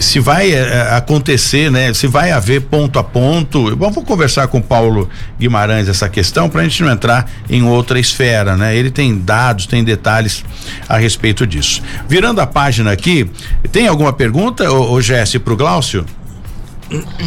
[0.00, 1.92] se vai é, acontecer, né?
[1.92, 3.68] Se vai haver ponto a ponto.
[3.68, 7.62] Eu vou conversar com o Paulo Guimarães essa questão para a gente não entrar em
[7.62, 8.74] outra esfera, né?
[8.74, 10.42] Ele tem dados, tem detalhes
[10.88, 11.82] a respeito disso.
[12.08, 13.30] Virando a página aqui,
[13.70, 16.06] tem alguma pergunta, ô, ô Jesse, para o Glaucio?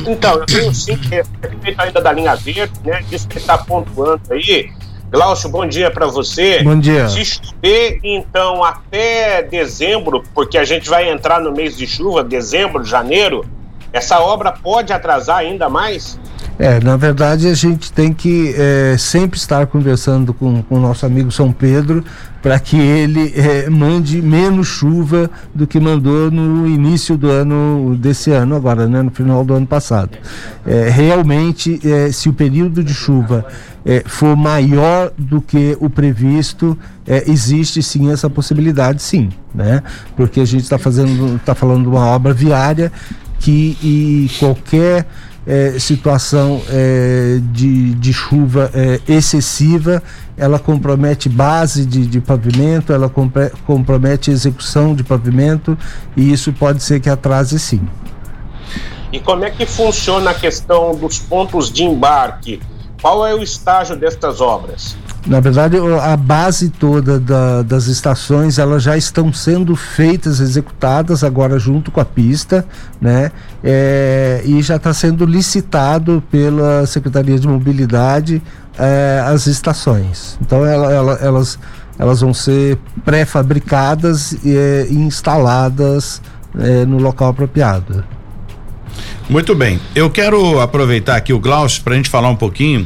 [0.08, 3.02] Então, eu tenho sim, que é respeito ainda da linha verde, né?
[3.10, 4.71] Disso que está pontuando aí.
[5.10, 6.63] Glaucio, bom dia para você.
[6.63, 7.08] Bom dia.
[7.08, 12.84] Se chover, então, até dezembro, porque a gente vai entrar no mês de chuva, dezembro,
[12.84, 13.45] janeiro,
[13.93, 16.19] essa obra pode atrasar ainda mais?
[16.58, 21.32] É, na verdade a gente tem que é, sempre estar conversando com, o nosso amigo
[21.32, 22.03] São Pedro
[22.41, 28.32] para que ele é, mande menos chuva do que mandou no início do ano desse
[28.32, 30.17] ano agora, né, no final do ano passado.
[30.65, 33.45] É, realmente, é, se o período de chuva
[33.86, 36.77] é, for maior do que o previsto,
[37.08, 39.82] é, existe sim essa possibilidade, sim, né?
[40.15, 42.91] Porque a gente está fazendo, está falando de uma obra viária
[43.43, 45.06] que e qualquer
[45.45, 50.01] é, situação é, de, de chuva é, excessiva,
[50.38, 55.77] ela compromete base de, de pavimento, ela compre, compromete execução de pavimento
[56.15, 57.82] e isso pode ser que atrase sim.
[59.12, 62.62] E como é que funciona a questão dos pontos de embarque?
[63.01, 64.95] Qual é o estágio destas obras?
[65.25, 71.57] Na verdade, a base toda da, das estações elas já estão sendo feitas, executadas agora
[71.57, 72.65] junto com a pista,
[72.99, 73.31] né?
[73.63, 78.41] É, e já está sendo licitado pela Secretaria de Mobilidade
[78.77, 80.38] é, as estações.
[80.41, 81.57] Então ela, ela, elas,
[81.97, 86.21] elas vão ser pré-fabricadas e é, instaladas
[86.59, 88.03] é, no local apropriado.
[89.29, 89.79] Muito bem.
[89.95, 92.86] Eu quero aproveitar aqui o Glaucio para a gente falar um pouquinho.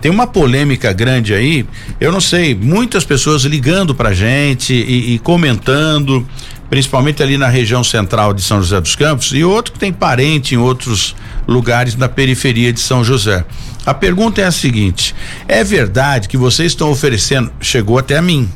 [0.00, 1.64] Tem uma polêmica grande aí.
[2.00, 6.26] Eu não sei, muitas pessoas ligando para gente e, e comentando,
[6.68, 10.54] principalmente ali na região central de São José dos Campos e outro que tem parente
[10.54, 11.14] em outros
[11.46, 13.44] lugares na periferia de São José.
[13.84, 15.14] A pergunta é a seguinte:
[15.46, 17.52] é verdade que vocês estão oferecendo?
[17.60, 18.50] Chegou até a mim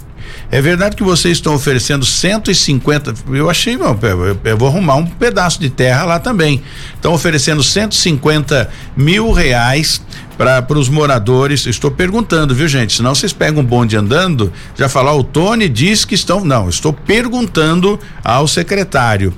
[0.51, 3.15] é verdade que vocês estão oferecendo 150.
[3.33, 6.61] Eu achei, eu, eu vou arrumar um pedaço de terra lá também.
[6.95, 10.03] Estão oferecendo 150 mil reais
[10.37, 11.67] para os moradores.
[11.67, 12.95] Estou perguntando, viu, gente?
[12.95, 16.45] Senão vocês pegam um bonde andando, já falar, o Tony diz que estão.
[16.45, 19.33] Não, estou perguntando ao secretário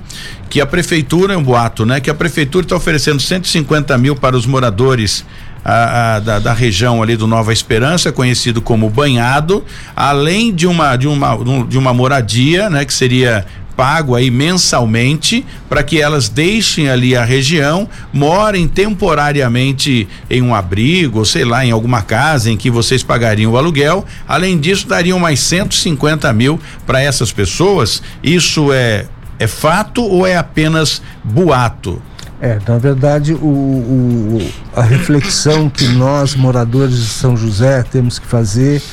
[0.49, 1.99] que a prefeitura, é um boato, né?
[1.99, 5.23] Que a prefeitura está oferecendo 150 mil para os moradores
[5.63, 9.63] a, a, da, da, região ali do Nova Esperança, conhecido como Banhado,
[9.95, 13.45] além de uma de uma de uma moradia, né, que seria
[13.75, 21.25] pago aí mensalmente para que elas deixem ali a região, morem temporariamente em um abrigo,
[21.25, 24.05] sei lá, em alguma casa em que vocês pagariam o aluguel.
[24.27, 28.01] Além disso, dariam mais 150 mil para essas pessoas.
[28.23, 29.05] Isso é
[29.39, 32.01] é fato ou é apenas boato?
[32.43, 38.27] É, na verdade, o, o, a reflexão que nós, moradores de São José, temos que
[38.27, 38.83] fazer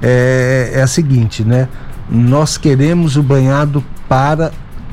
[0.00, 1.66] é, é a seguinte, né?
[2.08, 4.52] Nós queremos o banhado para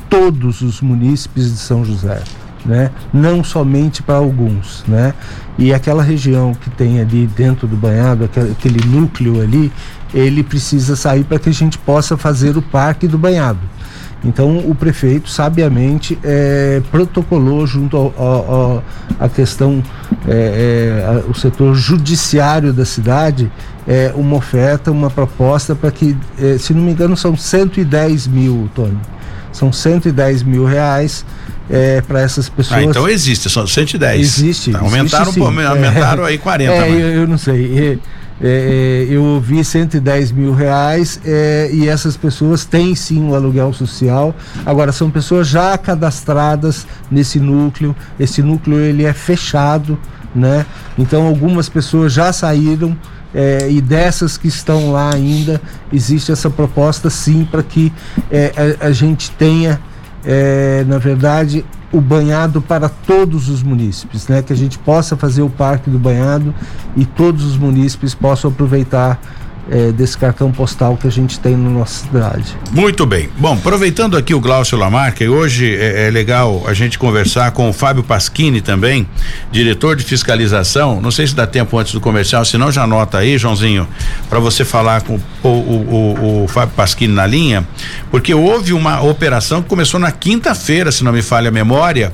[0.10, 2.24] todos os munícipes de São José,
[2.66, 2.90] né?
[3.14, 5.14] Não somente para alguns, né?
[5.56, 9.72] E aquela região que tem ali dentro do banhado, aquele, aquele núcleo ali,
[10.12, 13.60] ele precisa sair para que a gente possa fazer o parque do banhado.
[14.28, 18.84] Então o prefeito sabiamente é, protocolou junto ao,
[19.18, 19.82] à questão
[20.28, 23.50] é, é, o setor judiciário da cidade
[23.88, 28.70] é, uma oferta, uma proposta para que, é, se não me engano, são 110 mil,
[28.76, 28.98] Tony.
[29.54, 31.26] São 110 mil reais
[31.70, 32.80] é, para essas pessoas.
[32.80, 34.20] Ah, então existe, são 110.
[34.20, 34.72] Existe.
[34.72, 36.74] Tá, aumentaram, existe, aumentaram aí 40.
[36.74, 38.00] É, eu, eu, não sei.
[38.42, 43.36] É, é, eu ouvi 110 mil reais é, e essas pessoas têm sim o um
[43.36, 44.36] aluguel social.
[44.66, 47.96] Agora são pessoas já cadastradas nesse núcleo.
[48.20, 49.98] Esse núcleo ele é fechado,
[50.36, 50.66] né?
[50.98, 52.96] Então algumas pessoas já saíram
[53.34, 57.92] é, e dessas que estão lá ainda existe essa proposta sim para que
[58.32, 59.80] é, a, a, gente tenha
[60.26, 64.42] é, na verdade o banhado para todos os munícipes, né?
[64.42, 66.54] Que a gente possa fazer o parque do banhado
[66.96, 69.20] e todos os munícipes possam aproveitar
[69.70, 72.56] é, desse cartão postal que a gente tem na nossa cidade.
[72.72, 73.30] Muito bem.
[73.38, 77.74] Bom, aproveitando aqui o Glaucio Lamarca, hoje é, é, legal a gente conversar com o
[77.74, 79.08] Fábio Pasquini também,
[79.52, 81.02] diretor de fiscalização.
[81.02, 83.88] Não sei se dá tempo antes do comercial, se não já anota aí, Joãozinho,
[84.30, 87.68] para você falar com o, o, o, o, Fábio Pasquini na linha,
[88.10, 92.14] porque houve uma operação que começou na quinta-feira, se não me falha a memória,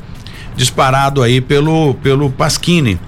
[0.56, 3.00] disparado aí pelo, pelo Pasquini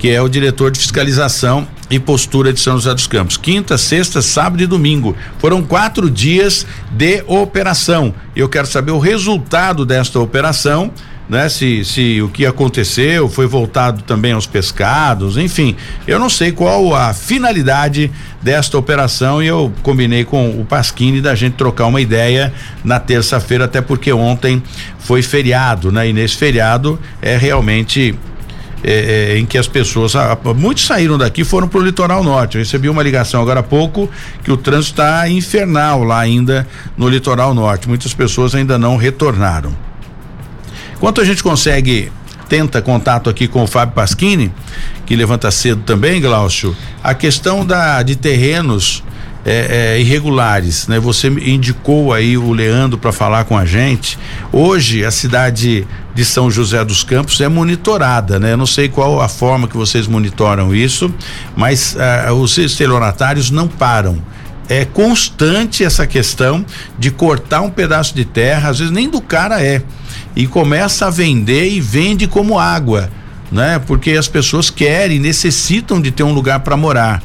[0.00, 3.36] que é o diretor de fiscalização e postura de São José dos Campos.
[3.36, 5.16] Quinta, sexta, sábado e domingo.
[5.38, 8.14] Foram quatro dias de operação.
[8.34, 10.92] Eu quero saber o resultado desta operação.
[11.28, 16.50] Né, se, se o que aconteceu foi voltado também aos pescados, enfim, eu não sei
[16.50, 18.10] qual a finalidade
[18.42, 23.66] desta operação e eu combinei com o Pasquini da gente trocar uma ideia na terça-feira,
[23.66, 24.60] até porque ontem
[24.98, 26.08] foi feriado, né?
[26.08, 28.18] E nesse feriado é realmente
[28.82, 32.56] é, é, em que as pessoas, ah, muitos saíram daqui foram para o litoral norte.
[32.56, 34.08] Eu recebi uma ligação agora há pouco
[34.42, 36.66] que o trânsito está infernal lá ainda
[36.96, 37.88] no litoral norte.
[37.88, 39.74] Muitas pessoas ainda não retornaram.
[40.96, 42.10] Enquanto a gente consegue
[42.48, 44.52] tenta contato aqui com o Fábio Pasquini,
[45.06, 49.04] que levanta cedo também, Glaucio, a questão da de terrenos
[49.44, 50.98] é, é, irregulares, né?
[50.98, 54.18] Você indicou aí o Leandro para falar com a gente.
[54.52, 58.52] Hoje a cidade de São José dos Campos é monitorada, né?
[58.52, 61.12] Eu não sei qual a forma que vocês monitoram isso,
[61.56, 64.20] mas uh, os estelionatários não param.
[64.68, 66.64] É constante essa questão
[66.98, 69.82] de cortar um pedaço de terra, às vezes nem do cara é,
[70.36, 73.10] e começa a vender e vende como água,
[73.50, 73.80] né?
[73.84, 77.22] Porque as pessoas querem, necessitam de ter um lugar para morar.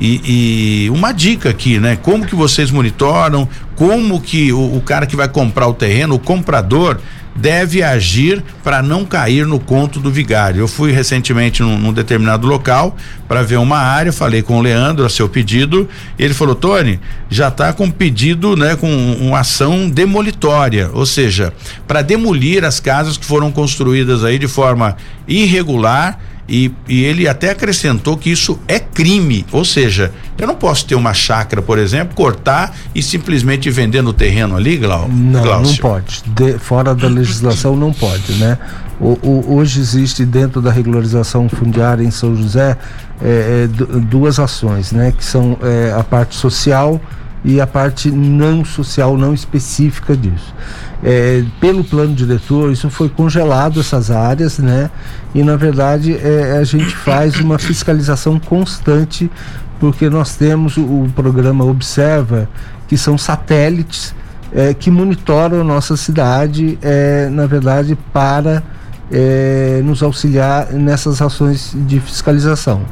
[0.00, 1.96] E, e, uma dica aqui, né?
[1.96, 3.48] Como que vocês monitoram?
[3.74, 6.98] Como que o, o cara que vai comprar o terreno, o comprador,
[7.40, 10.60] deve agir para não cair no conto do vigário.
[10.60, 12.96] Eu fui recentemente num, num determinado local
[13.28, 17.48] para ver uma área, falei com o Leandro a seu pedido, ele falou: Tony, já
[17.48, 18.88] está com pedido, né, com
[19.20, 21.52] uma ação demolitória, ou seja,
[21.86, 24.96] para demolir as casas que foram construídas aí de forma
[25.26, 30.86] irregular e, e, ele até acrescentou que isso é crime, ou seja, eu não posso
[30.86, 35.08] ter uma chácara, por exemplo, cortar e simplesmente vender no terreno ali, Glau?
[35.08, 35.72] Não, Glaucio.
[35.72, 36.22] não pode.
[36.26, 38.56] De, fora da legislação não pode, né?
[38.98, 42.76] O, o, hoje existe dentro da regularização fundiária em São José
[43.22, 43.66] é, é,
[44.00, 45.12] duas ações, né?
[45.16, 47.00] Que são é, a parte social
[47.44, 50.54] e a parte não social, não específica disso.
[51.02, 54.90] É, pelo plano diretor, isso foi congelado, essas áreas, né?
[55.34, 59.30] E na verdade é, a gente faz uma fiscalização constante,
[59.78, 62.48] porque nós temos o, o programa Observa,
[62.88, 64.14] que são satélites
[64.52, 68.62] é, que monitoram a nossa cidade, é, na verdade, para
[69.10, 72.82] é, nos auxiliar nessas ações de fiscalização.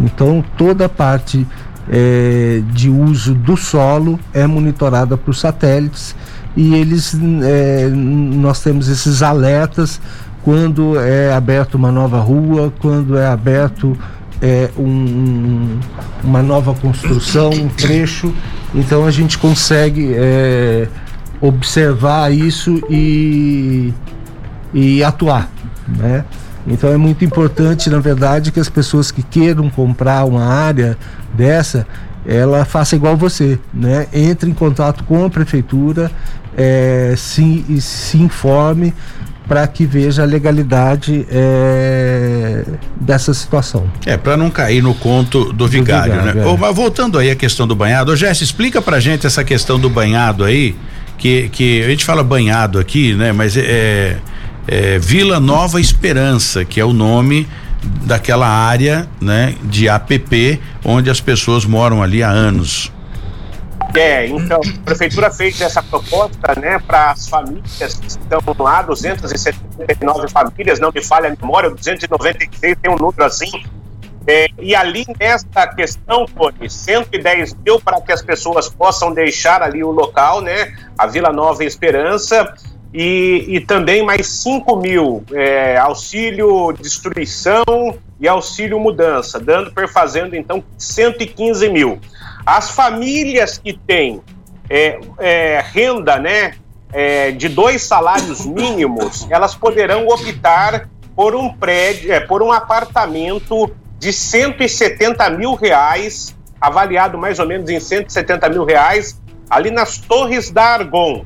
[0.00, 1.46] Então, toda a parte
[1.88, 6.14] é, de uso do solo é monitorada por satélites
[6.56, 10.00] e eles é, nós temos esses alertas
[10.42, 13.96] quando é aberto uma nova rua, quando é aberto
[14.40, 15.78] é, um,
[16.22, 18.34] uma nova construção, um trecho,
[18.74, 20.88] então a gente consegue é,
[21.40, 23.94] observar isso e,
[24.74, 25.48] e atuar,
[25.86, 26.24] né?
[26.66, 30.96] Então é muito importante, na verdade, que as pessoas que queiram comprar uma área
[31.34, 31.86] dessa,
[32.26, 34.06] ela faça igual você, né?
[34.12, 36.10] Entre em contato com a prefeitura,
[36.56, 38.94] é, se, se informe
[39.46, 42.64] para que veja a legalidade é,
[43.00, 43.90] dessa situação.
[44.06, 46.48] É, para não cair no conto do, do vigário, vigário, né?
[46.48, 46.56] É.
[46.56, 50.44] mas voltando aí à questão do banhado, Jesse, explica pra gente essa questão do banhado
[50.44, 50.76] aí,
[51.18, 53.32] que, que a gente fala banhado aqui, né?
[53.32, 54.16] Mas é,
[54.66, 57.46] é Vila Nova Esperança, que é o nome
[57.82, 62.92] daquela área, né, de APP, onde as pessoas moram ali há anos.
[63.94, 70.28] É, então, a prefeitura fez essa proposta, né, para as famílias que estão lá, 279
[70.28, 73.50] famílias, não me falha a memória, 296 tem um número assim.
[74.26, 79.82] É, e ali nessa questão, Tony, 110 mil para que as pessoas possam deixar ali
[79.82, 82.54] o local, né, a Vila Nova Esperança,
[82.92, 87.64] e, e também mais 5 mil é, auxílio destruição
[88.20, 91.98] e auxílio mudança, dando, perfazendo então 115 mil.
[92.44, 94.20] As famílias que têm
[94.68, 96.54] é, é, renda né,
[96.92, 103.70] é, de dois salários mínimos, elas poderão optar por um prédio, é, por um apartamento
[103.98, 110.50] de 170 mil reais, avaliado mais ou menos em 170 mil reais, ali nas Torres
[110.50, 111.24] da Argon.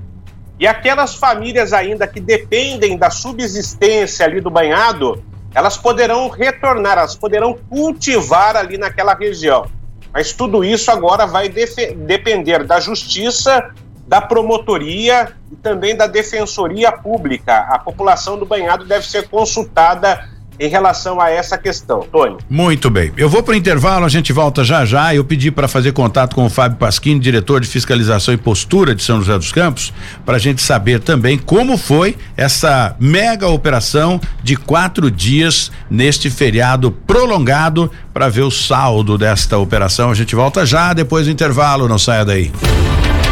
[0.59, 5.23] E aquelas famílias ainda que dependem da subsistência ali do banhado,
[5.55, 9.67] elas poderão retornar, elas poderão cultivar ali naquela região.
[10.13, 13.71] Mas tudo isso agora vai depender da justiça,
[14.07, 17.67] da promotoria e também da defensoria pública.
[17.69, 22.37] A população do banhado deve ser consultada em relação a essa questão, Tony.
[22.49, 23.13] Muito bem.
[23.17, 25.15] Eu vou para o intervalo, a gente volta já já.
[25.15, 29.03] Eu pedi para fazer contato com o Fábio Pasquini, diretor de fiscalização e postura de
[29.03, 29.93] São José dos Campos,
[30.25, 36.91] para a gente saber também como foi essa mega operação de quatro dias neste feriado
[36.91, 40.11] prolongado para ver o saldo desta operação.
[40.11, 42.51] A gente volta já depois do intervalo, não saia daí.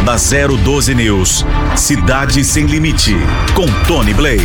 [0.05, 3.17] Na 012 News, Cidade Sem Limite,
[3.55, 4.45] com Tony Blade.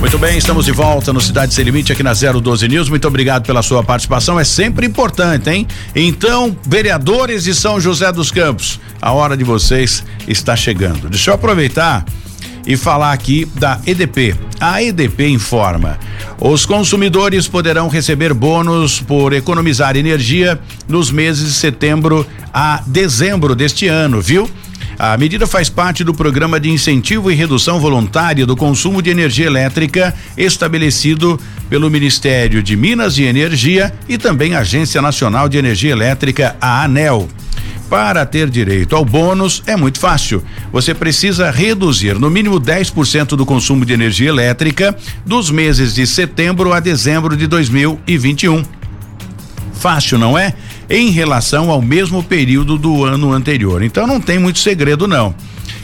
[0.00, 2.88] Muito bem, estamos de volta no Cidade Sem Limite aqui na 012 News.
[2.88, 5.66] Muito obrigado pela sua participação, é sempre importante, hein?
[5.94, 11.10] Então, vereadores de São José dos Campos, a hora de vocês está chegando.
[11.10, 12.06] Deixa eu aproveitar
[12.66, 14.34] e falar aqui da EDP.
[14.58, 15.98] A EDP informa:
[16.40, 23.86] os consumidores poderão receber bônus por economizar energia nos meses de setembro a dezembro deste
[23.86, 24.50] ano, viu?
[24.98, 29.44] A medida faz parte do programa de incentivo e redução voluntária do consumo de energia
[29.44, 35.92] elétrica estabelecido pelo Ministério de Minas e Energia e também a Agência Nacional de Energia
[35.92, 37.28] Elétrica, a ANEL.
[37.88, 40.42] Para ter direito ao bônus é muito fácil.
[40.72, 46.72] Você precisa reduzir no mínimo 10% do consumo de energia elétrica dos meses de setembro
[46.72, 48.64] a dezembro de 2021.
[49.74, 50.54] Fácil, não é?
[50.90, 53.82] Em relação ao mesmo período do ano anterior.
[53.82, 55.34] Então não tem muito segredo não.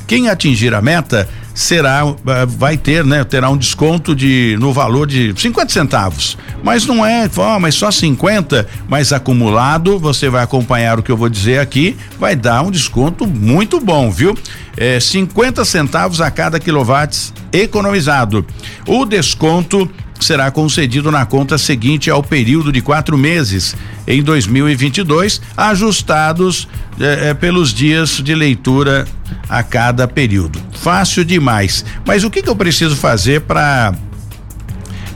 [0.06, 5.06] Quem atingir a meta será eh, vai ter, né, terá um desconto de no valor
[5.06, 6.38] de 50 centavos.
[6.62, 11.16] Mas não é, oh, mas só 50, mas acumulado, você vai acompanhar o que eu
[11.16, 14.36] vou dizer aqui, vai dar um desconto muito bom, viu?
[14.76, 18.46] É 50 centavos a cada quilowatts economizado.
[18.86, 19.90] O desconto
[20.22, 23.74] será concedido na conta seguinte ao período de quatro meses
[24.06, 26.68] em 2022, ajustados
[27.00, 29.06] eh, eh, pelos dias de leitura
[29.48, 30.60] a cada período.
[30.72, 31.84] Fácil demais.
[32.06, 33.94] Mas o que, que eu preciso fazer para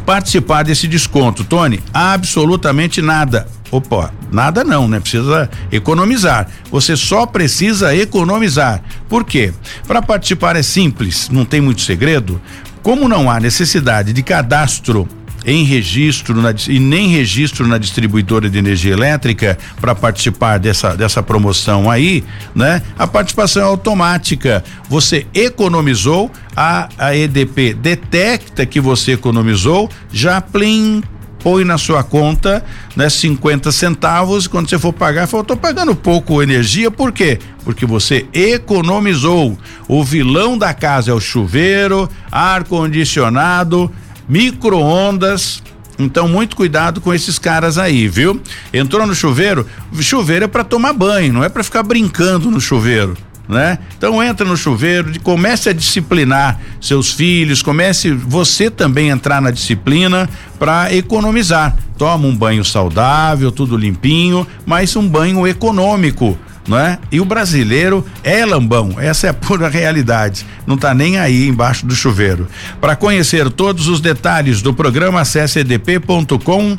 [0.04, 1.80] participar desse desconto, Tony?
[1.92, 3.46] Absolutamente nada.
[3.70, 5.00] Opa, nada não, né?
[5.00, 6.48] Precisa economizar.
[6.70, 8.82] Você só precisa economizar.
[9.08, 9.52] Por quê?
[9.86, 12.40] Para participar é simples, não tem muito segredo.
[12.82, 15.08] Como não há necessidade de cadastro
[15.46, 21.22] em registro na, e nem registro na distribuidora de energia elétrica para participar dessa, dessa
[21.22, 22.82] promoção aí, né?
[22.98, 24.64] A participação é automática.
[24.88, 31.00] Você economizou, a, a EDP detecta que você economizou, já plim,
[31.46, 32.64] põe na sua conta,
[32.96, 37.38] né, 50 centavos, quando você for pagar, fala, tô pagando pouco energia, por quê?
[37.64, 39.56] Porque você economizou.
[39.86, 43.92] O vilão da casa é o chuveiro, ar condicionado,
[44.28, 45.62] micro-ondas.
[45.98, 48.40] Então, muito cuidado com esses caras aí, viu?
[48.72, 49.66] Entrou no chuveiro,
[49.98, 53.16] chuveiro é para tomar banho, não é para ficar brincando no chuveiro.
[53.48, 53.78] Né?
[53.96, 60.28] Então entra no chuveiro, comece a disciplinar seus filhos, comece você também entrar na disciplina
[60.58, 61.76] para economizar.
[61.96, 66.36] Toma um banho saudável, tudo limpinho, mas um banho econômico
[66.66, 66.98] não é?
[67.10, 70.46] E o brasileiro é lambão, essa é a pura realidade.
[70.66, 72.48] Não está nem aí embaixo do chuveiro.
[72.80, 76.76] Para conhecer todos os detalhes do programa, acesse edp.com.br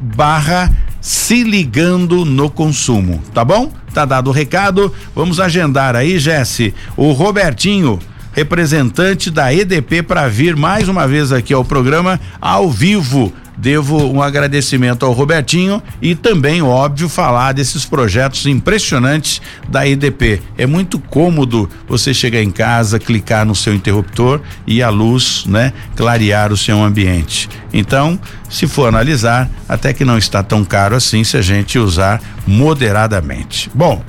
[0.00, 3.70] barra se ligando no consumo, tá bom?
[3.92, 7.98] Tá dado o recado, vamos agendar aí, Jesse, o Robertinho,
[8.32, 14.22] representante da EDP para vir mais uma vez aqui ao programa ao vivo devo um
[14.22, 20.42] agradecimento ao Robertinho e também, óbvio, falar desses projetos impressionantes da EDP.
[20.56, 25.72] É muito cômodo você chegar em casa, clicar no seu interruptor e a luz, né,
[25.96, 27.48] clarear o seu ambiente.
[27.72, 32.20] Então, se for analisar, até que não está tão caro assim se a gente usar
[32.46, 33.70] moderadamente.
[33.74, 34.02] Bom,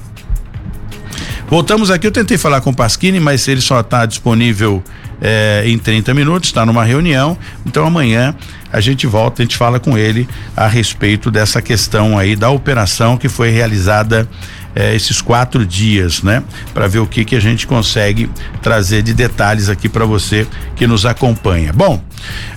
[1.48, 4.84] Voltamos aqui, eu tentei falar com o Pasquini, mas ele só está disponível
[5.28, 7.36] é, em 30 minutos, está numa reunião.
[7.66, 8.36] Então amanhã
[8.72, 13.18] a gente volta, a gente fala com ele a respeito dessa questão aí da operação
[13.18, 14.30] que foi realizada
[14.76, 16.44] é, esses quatro dias, né?
[16.76, 18.30] Para ver o que que a gente consegue
[18.62, 20.46] trazer de detalhes aqui para você
[20.76, 21.74] que nos acompanha.
[21.74, 22.00] Bom,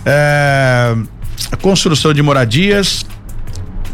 [0.05, 0.95] é,
[1.51, 3.07] a construção de moradias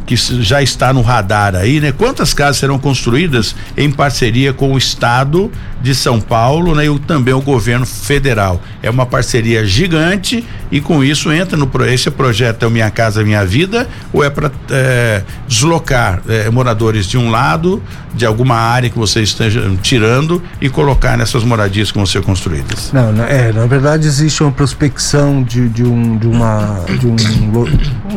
[0.07, 1.93] que já está no radar aí, né?
[1.93, 5.51] Quantas casas serão construídas em parceria com o Estado
[5.83, 6.87] de São Paulo, né?
[6.87, 8.61] E o, também o governo federal.
[8.83, 13.25] É uma parceria gigante e com isso entra no esse projeto é o Minha Casa
[13.25, 17.83] Minha Vida ou é para é, deslocar é, moradores de um lado
[18.15, 22.93] de alguma área que você esteja tirando e colocar nessas moradias que vão ser construídas?
[22.93, 27.17] Não, não é, na verdade existe uma prospecção de, de um de uma de um,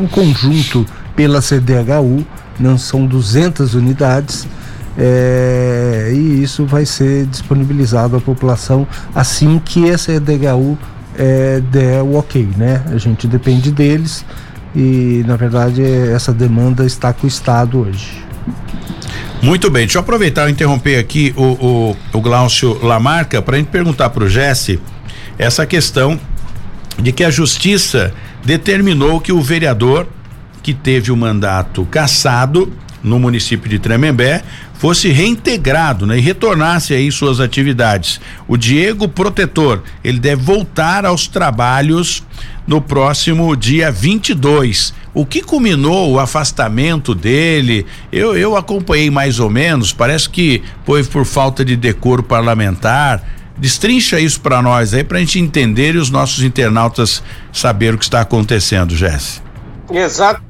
[0.01, 0.85] um conjunto
[1.17, 2.25] pela CDHU,
[2.59, 4.47] não são 200 unidades.
[4.99, 10.75] É, e isso vai ser disponibilizado à população assim que a CDHU
[11.15, 12.83] é, der o ok, né?
[12.91, 14.25] A gente depende deles
[14.75, 18.23] e na verdade essa demanda está com o Estado hoje.
[19.39, 23.59] Muito bem, deixa eu aproveitar e interromper aqui o, o, o Glaucio Lamarca para a
[23.59, 24.79] gente perguntar para o Jesse
[25.37, 26.19] essa questão
[26.97, 28.11] de que a justiça
[28.43, 30.07] determinou que o vereador
[30.67, 34.43] que teve o mandato cassado no município de Tremembé
[34.73, 38.19] fosse reintegrado né, e retornasse aí suas atividades.
[38.49, 42.21] O Diego Protetor, ele deve voltar aos trabalhos
[42.67, 44.93] no próximo dia 22.
[45.13, 47.85] O que culminou o afastamento dele?
[48.11, 53.23] Eu, eu acompanhei mais ou menos, parece que foi por falta de decoro parlamentar.
[53.57, 57.97] Destrincha isso para nós aí, para a gente entender e os nossos internautas saber o
[57.97, 59.41] que está acontecendo, Jesse.
[59.89, 60.46] Exato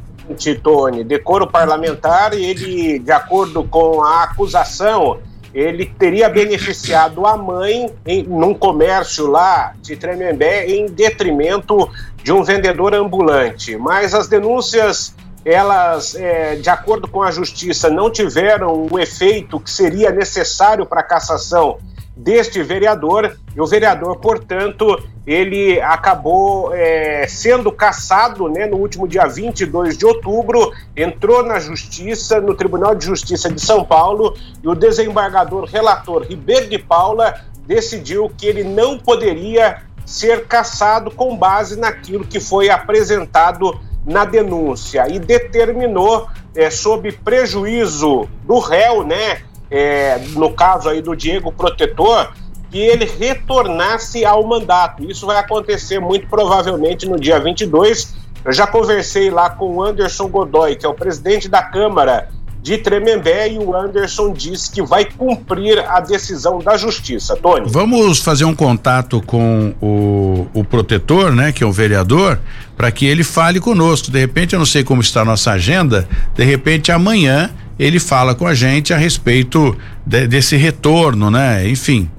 [0.62, 5.20] Tony, decoro parlamentar, ele, de acordo com a acusação,
[5.54, 11.90] ele teria beneficiado a mãe em num comércio lá de Tremembé em detrimento
[12.22, 13.76] de um vendedor ambulante.
[13.78, 19.72] Mas as denúncias, elas, é, de acordo com a justiça, não tiveram o efeito que
[19.72, 21.78] seria necessário para a cassação
[22.18, 29.28] deste vereador, e o vereador, portanto, ele acabou é, sendo cassado né, no último dia
[29.28, 34.74] 22 de outubro, entrou na Justiça, no Tribunal de Justiça de São Paulo, e o
[34.74, 37.36] desembargador relator Ribeiro de Paula
[37.68, 45.06] decidiu que ele não poderia ser cassado com base naquilo que foi apresentado na denúncia
[45.10, 52.32] e determinou, é, sob prejuízo do réu, né, é, no caso aí do Diego Protetor,
[52.70, 55.10] que ele retornasse ao mandato.
[55.10, 58.16] Isso vai acontecer muito provavelmente no dia 22.
[58.44, 62.30] Eu já conversei lá com o Anderson Godoy, que é o presidente da Câmara
[62.62, 67.36] de Tremembé, e o Anderson disse que vai cumprir a decisão da justiça.
[67.36, 67.66] Tony.
[67.70, 72.40] Vamos fazer um contato com o, o protetor, né, que é o vereador,
[72.76, 74.12] para que ele fale conosco.
[74.12, 78.34] De repente, eu não sei como está a nossa agenda, de repente amanhã ele fala
[78.34, 81.68] com a gente a respeito de, desse retorno, né?
[81.68, 82.10] Enfim,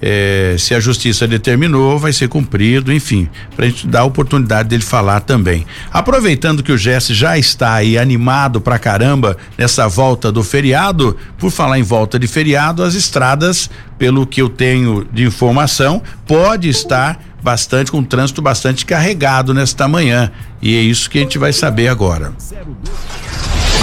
[0.00, 4.68] é, se a justiça determinou, vai ser cumprido, enfim, para a gente dar a oportunidade
[4.68, 5.66] dele falar também.
[5.92, 11.50] Aproveitando que o Jesse já está aí animado pra caramba nessa volta do feriado, por
[11.50, 17.20] falar em volta de feriado, as estradas, pelo que eu tenho de informação, pode estar
[17.42, 20.30] bastante com trânsito bastante carregado nesta manhã.
[20.62, 22.32] E é isso que a gente vai saber agora.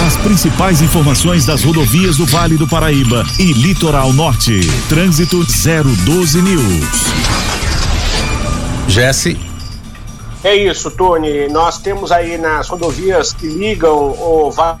[0.04, 4.60] As principais informações das rodovias do Vale do Paraíba e Litoral Norte.
[4.88, 6.84] Trânsito 012 News.
[8.88, 9.38] Jesse.
[10.44, 11.48] É isso, Tony.
[11.48, 14.78] Nós temos aí nas rodovias que ligam o Vale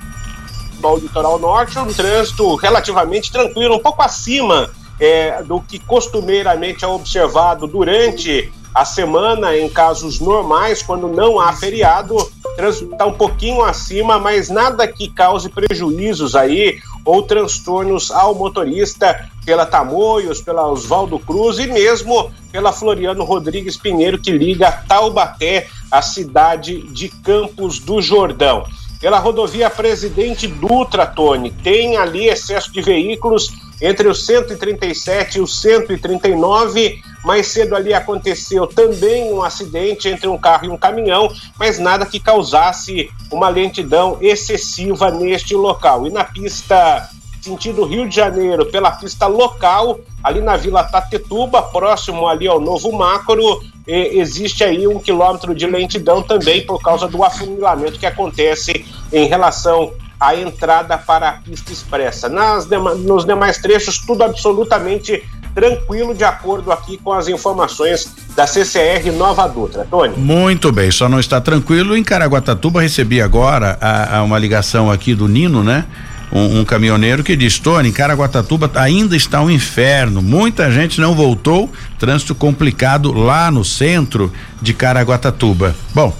[0.82, 6.88] ao Litoral Norte um trânsito relativamente tranquilo, um pouco acima é, do que costumeiramente é
[6.88, 12.14] observado durante a semana, em casos normais, quando não há feriado,
[12.58, 19.64] está um pouquinho acima, mas nada que cause prejuízos aí ou transtornos ao motorista pela
[19.64, 26.82] Tamoios, pela Oswaldo Cruz e mesmo pela Floriano Rodrigues Pinheiro, que liga Taubaté à cidade
[26.82, 28.62] de Campos do Jordão.
[29.00, 33.48] Pela rodovia Presidente Dutra, Tony, tem ali excesso de veículos
[33.80, 37.00] entre os 137 e os 139.
[37.26, 42.06] Mais cedo ali aconteceu também um acidente entre um carro e um caminhão, mas nada
[42.06, 46.06] que causasse uma lentidão excessiva neste local.
[46.06, 47.10] E na pista
[47.42, 52.92] sentido Rio de Janeiro, pela pista local, ali na Vila Tatetuba, próximo ali ao Novo
[52.92, 59.26] Macro, existe aí um quilômetro de lentidão também por causa do afunilamento que acontece em
[59.26, 62.28] relação à entrada para a pista expressa.
[62.28, 62.68] Nas
[63.00, 65.24] nos demais trechos, tudo absolutamente
[65.56, 69.86] tranquilo, de acordo aqui com as informações da CCR Nova Dutra.
[69.90, 70.14] Tony.
[70.14, 72.82] Muito bem, só não está tranquilo em Caraguatatuba.
[72.82, 75.86] Recebi agora a, a uma ligação aqui do Nino, né?
[76.30, 80.20] um, um caminhoneiro que diz: Tony, Caraguatatuba ainda está um inferno.
[80.20, 81.70] Muita gente não voltou.
[81.98, 84.30] Trânsito complicado lá no centro
[84.60, 85.74] de Caraguatatuba.
[85.94, 86.14] Bom,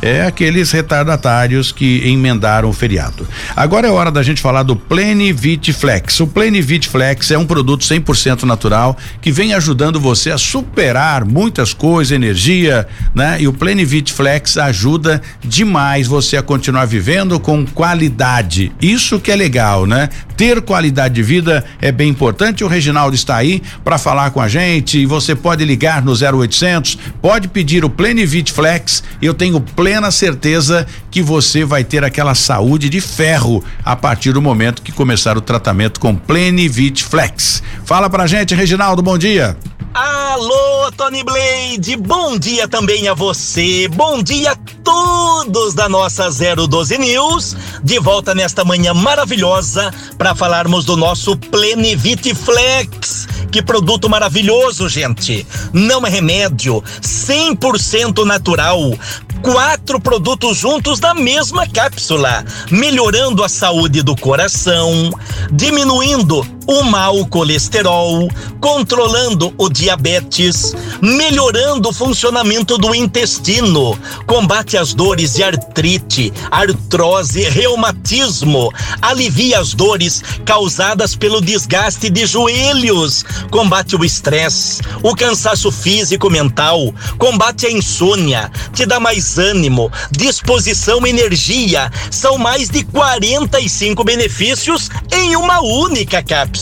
[0.00, 3.26] é aqueles retardatários que emendaram o feriado.
[3.54, 6.20] Agora é hora da gente falar do Plenivit Flex.
[6.20, 11.74] O Plenivit Flex é um produto 100% natural que vem ajudando você a superar muitas
[11.74, 13.36] coisas, energia, né?
[13.40, 18.72] E o Plenivit Flex ajuda demais você a continuar vivendo com qualidade.
[18.80, 20.08] Isso que é legal, né?
[20.36, 22.64] Ter qualidade de vida é bem importante.
[22.64, 27.48] O Reginaldo está aí para falar com a gente você pode ligar no 0800, pode
[27.48, 29.02] pedir o Plenivit Flex.
[29.20, 29.60] Eu tenho
[29.90, 34.92] plena certeza que você vai ter aquela saúde de ferro a partir do momento que
[34.92, 37.60] começar o tratamento com Plenivit Flex.
[37.84, 39.56] Fala pra gente, Reginaldo, bom dia.
[39.92, 46.96] Alô, Tony Blade, bom dia também a você, bom dia a todos da nossa 012
[46.96, 53.26] News, de volta nesta manhã maravilhosa para falarmos do nosso Plenivit Flex.
[53.50, 55.44] Que produto maravilhoso, gente!
[55.72, 58.78] Não é remédio, 100% natural,
[59.42, 65.10] quatro produtos juntos na mesma cápsula, melhorando a saúde do coração,
[65.50, 68.28] diminuindo o mau colesterol,
[68.60, 78.70] controlando o diabetes, melhorando o funcionamento do intestino, combate as dores de artrite, artrose, reumatismo,
[79.02, 86.94] alivia as dores causadas pelo desgaste de joelhos, combate o estresse, o cansaço físico mental,
[87.18, 91.90] combate a insônia, te dá mais ânimo, disposição, energia.
[92.12, 96.59] São mais de 45 benefícios em uma única cápsula.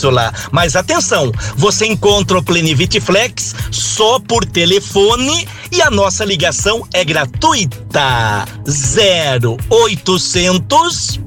[0.51, 7.03] Mas atenção, você encontra o Plenivit Flex só por telefone e a nossa ligação é
[7.03, 8.45] gratuita.
[8.65, 11.19] 0800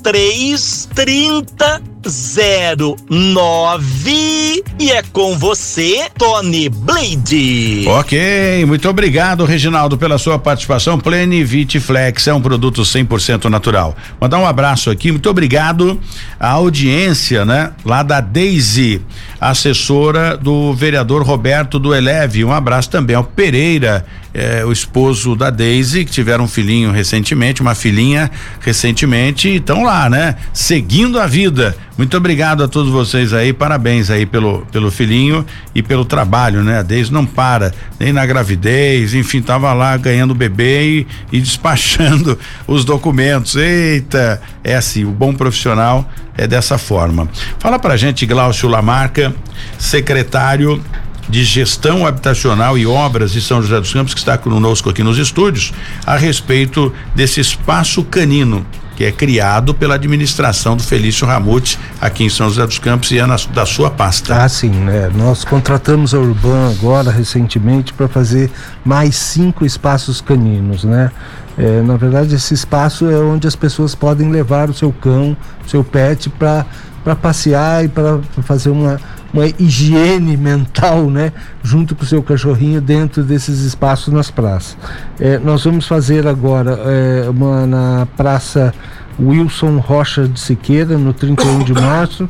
[0.03, 7.85] 003 30 09 e é com você, Tony Blade.
[7.87, 10.99] Ok, muito obrigado, Reginaldo, pela sua participação.
[10.99, 13.95] Plenivit Flex é um produto 100% natural.
[14.19, 15.99] Mandar um abraço aqui, muito obrigado
[16.39, 17.71] à audiência, né?
[17.85, 19.01] Lá da Daisy,
[19.39, 22.43] assessora do vereador Roberto do Eleve.
[22.43, 27.61] Um abraço também ao Pereira é, o esposo da Daisy, que tiveram um filhinho recentemente,
[27.61, 30.35] uma filhinha recentemente, e estão lá, né?
[30.53, 31.75] Seguindo a vida.
[32.01, 35.45] Muito obrigado a todos vocês aí, parabéns aí pelo, pelo filhinho
[35.75, 36.79] e pelo trabalho, né?
[36.79, 42.39] A Daisy não para, nem na gravidez, enfim, tava lá ganhando bebê e, e despachando
[42.65, 43.55] os documentos.
[43.55, 47.29] Eita, é assim, o bom profissional é dessa forma.
[47.59, 49.31] Fala pra gente, Glaucio Lamarca,
[49.77, 50.83] secretário
[51.29, 55.19] de Gestão Habitacional e Obras de São José dos Campos, que está conosco aqui nos
[55.19, 55.71] estúdios,
[56.03, 58.65] a respeito desse espaço canino
[59.01, 63.17] que é criado pela administração do Felício Ramute aqui em São José dos Campos e
[63.17, 64.35] é na, da sua pasta.
[64.35, 65.09] Ah, sim, né?
[65.15, 68.51] Nós contratamos a Urban agora recentemente para fazer
[68.85, 71.09] mais cinco espaços caninos, né?
[71.57, 75.35] É, na verdade, esse espaço é onde as pessoas podem levar o seu cão,
[75.65, 76.63] seu pet para
[77.03, 78.99] para passear e para fazer uma,
[79.33, 81.31] uma higiene mental, né,
[81.63, 84.77] junto com o seu cachorrinho dentro desses espaços nas praças.
[85.19, 88.73] É, nós vamos fazer agora é, uma na Praça
[89.19, 92.29] Wilson Rocha de Siqueira, no 31 de março,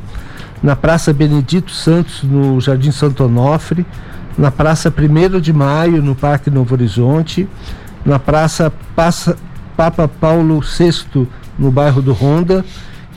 [0.62, 3.86] na Praça Benedito Santos, no Jardim Santo Onofre,
[4.38, 7.48] na Praça 1 de Maio, no Parque Novo Horizonte,
[8.06, 9.38] na Praça Passa,
[9.76, 12.64] Papa Paulo VI, no bairro do Ronda,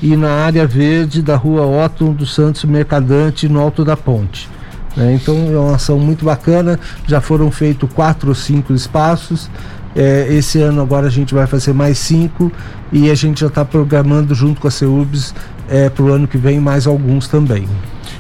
[0.05, 4.51] e na área verde da rua Otto dos Santos Mercadante, no Alto da Ponte.
[4.95, 5.15] Né?
[5.15, 9.51] Então é uma ação muito bacana, já foram feitos quatro ou cinco espaços.
[9.97, 12.53] É, esse ano agora a gente vai fazer mais cinco
[12.93, 15.35] e a gente já está programando junto com a CEUBS
[15.71, 17.67] é, para o ano que vem mais alguns também.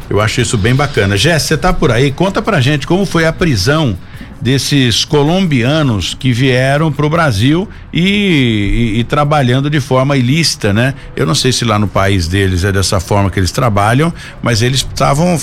[0.08, 1.18] Eu acho isso bem bacana.
[1.18, 2.10] Jéssica, você está por aí?
[2.10, 3.94] Conta pra gente como foi a prisão
[4.40, 10.94] desses colombianos que vieram para o Brasil e, e, e, trabalhando de forma ilícita, né?
[11.16, 14.12] Eu não sei se lá no país deles é dessa forma que eles trabalham,
[14.42, 15.38] mas eles estavam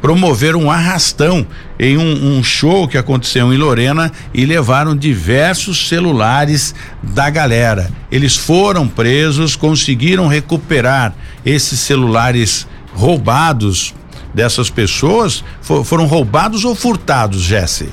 [0.00, 1.46] promover um arrastão
[1.78, 7.90] em um, um, show que aconteceu em Lorena e levaram diversos celulares da galera.
[8.10, 13.94] Eles foram presos, conseguiram recuperar esses celulares roubados
[14.32, 15.42] dessas pessoas.
[15.60, 17.88] For, foram roubados ou furtados, Jesse?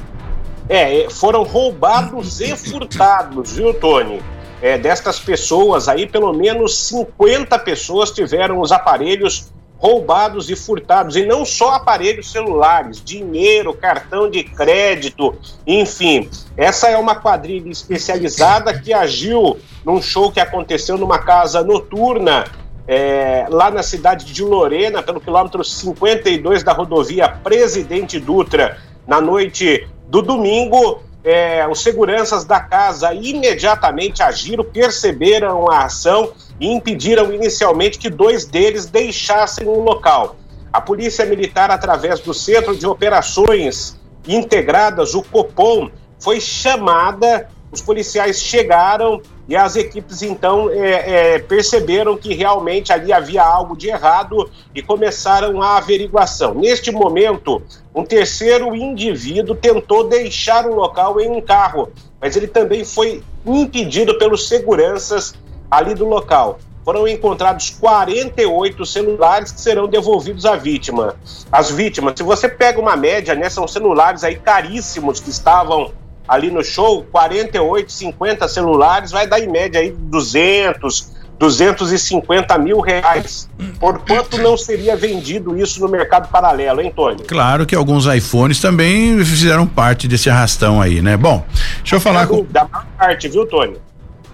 [0.73, 4.19] É, foram roubados e furtados, viu, Tony?
[4.59, 11.15] É, destas pessoas aí, pelo menos 50 pessoas tiveram os aparelhos roubados e furtados.
[11.15, 15.35] E não só aparelhos celulares, dinheiro, cartão de crédito,
[15.67, 16.27] enfim.
[16.57, 22.45] Essa é uma quadrilha especializada que agiu num show que aconteceu numa casa noturna.
[22.87, 29.87] É, lá na cidade de Lorena, pelo quilômetro 52 da rodovia Presidente Dutra, na noite
[30.13, 37.97] do domingo, é, os seguranças da casa imediatamente agiram, perceberam a ação e impediram inicialmente
[37.97, 40.35] que dois deles deixassem o local.
[40.71, 45.89] A Polícia Militar, através do Centro de Operações Integradas, o COPOM,
[46.19, 53.11] foi chamada, os policiais chegaram e as equipes então é, é, perceberam que realmente ali
[53.11, 56.53] havia algo de errado e começaram a averiguação.
[56.53, 57.61] Neste momento,
[57.93, 61.91] um terceiro indivíduo tentou deixar o local em um carro,
[62.21, 65.33] mas ele também foi impedido pelos seguranças
[65.69, 66.59] ali do local.
[66.85, 71.15] Foram encontrados 48 celulares que serão devolvidos à vítima.
[71.51, 75.91] As vítimas, se você pega uma média, né, são celulares aí caríssimos que estavam
[76.27, 83.49] ali no show, 48, 50 celulares, vai dar em média aí 200, 250 mil reais.
[83.79, 87.23] Por quanto não seria vendido isso no mercado paralelo, hein, Tony?
[87.23, 91.17] Claro que alguns iPhones também fizeram parte desse arrastão aí, né?
[91.17, 91.43] Bom,
[91.79, 92.45] deixa eu falar com.
[92.45, 93.77] Da parte, viu, Tony?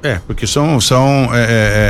[0.02, 1.40] É, porque são, são é,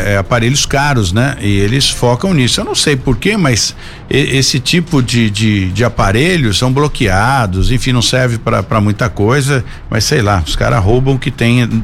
[0.07, 1.37] é, é, aparelhos caros, né?
[1.39, 2.59] E eles focam nisso.
[2.59, 3.75] Eu não sei porquê, mas
[4.09, 10.05] esse tipo de, de, de aparelhos são bloqueados, enfim, não serve para muita coisa, mas
[10.05, 11.83] sei lá, os caras roubam o que tem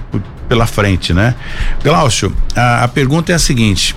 [0.50, 1.36] pela frente, né?
[1.84, 3.96] Glaucio, a, a pergunta é a seguinte: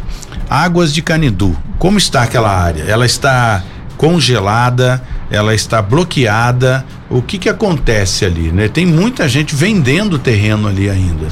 [0.51, 2.83] Águas de Canidu, como está aquela área?
[2.83, 3.63] Ela está
[3.99, 6.85] congelada, ela está bloqueada.
[7.11, 8.69] O que que acontece ali, né?
[8.69, 11.27] Tem muita gente vendendo terreno ali ainda.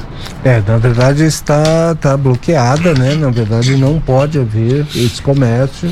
[0.44, 3.14] É, na verdade está tá bloqueada, né?
[3.14, 5.90] Na verdade não pode haver esse comércio.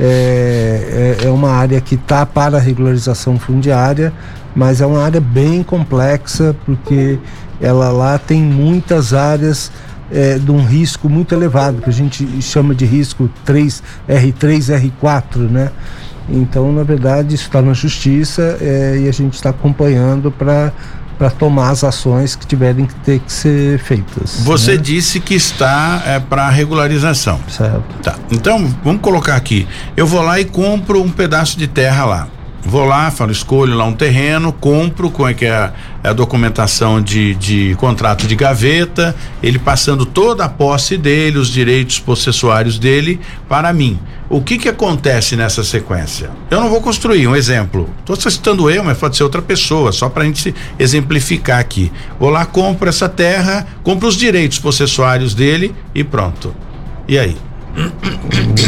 [0.00, 4.12] É, é, é uma área que está para regularização fundiária,
[4.54, 7.18] mas é uma área bem complexa porque
[7.60, 9.70] ela lá tem muitas áreas
[10.10, 15.38] é, de um risco muito elevado, que a gente chama de risco 3, R3, R4,
[15.50, 15.70] né?
[16.28, 20.72] Então, na verdade, isso está na justiça é, e a gente está acompanhando para
[21.18, 24.40] para tomar as ações que tiverem que ter que ser feitas.
[24.40, 24.76] Você né?
[24.76, 27.40] disse que está é, para regularização.
[27.48, 27.82] Certo.
[28.02, 28.16] Tá.
[28.30, 29.66] Então, vamos colocar aqui.
[29.96, 32.28] Eu vou lá e compro um pedaço de terra lá.
[32.68, 37.00] Vou lá, falo, escolho lá um terreno, compro, como é que a, é a documentação
[37.00, 43.20] de, de contrato de gaveta, ele passando toda a posse dele, os direitos possessuários dele
[43.48, 43.96] para mim.
[44.28, 46.30] O que que acontece nessa sequência?
[46.50, 47.88] Eu não vou construir, um exemplo.
[48.00, 51.92] Estou citando eu, mas pode ser outra pessoa, só para a gente exemplificar aqui.
[52.18, 56.52] Vou lá, compro essa terra, compro os direitos possessuários dele e pronto.
[57.06, 57.36] E aí?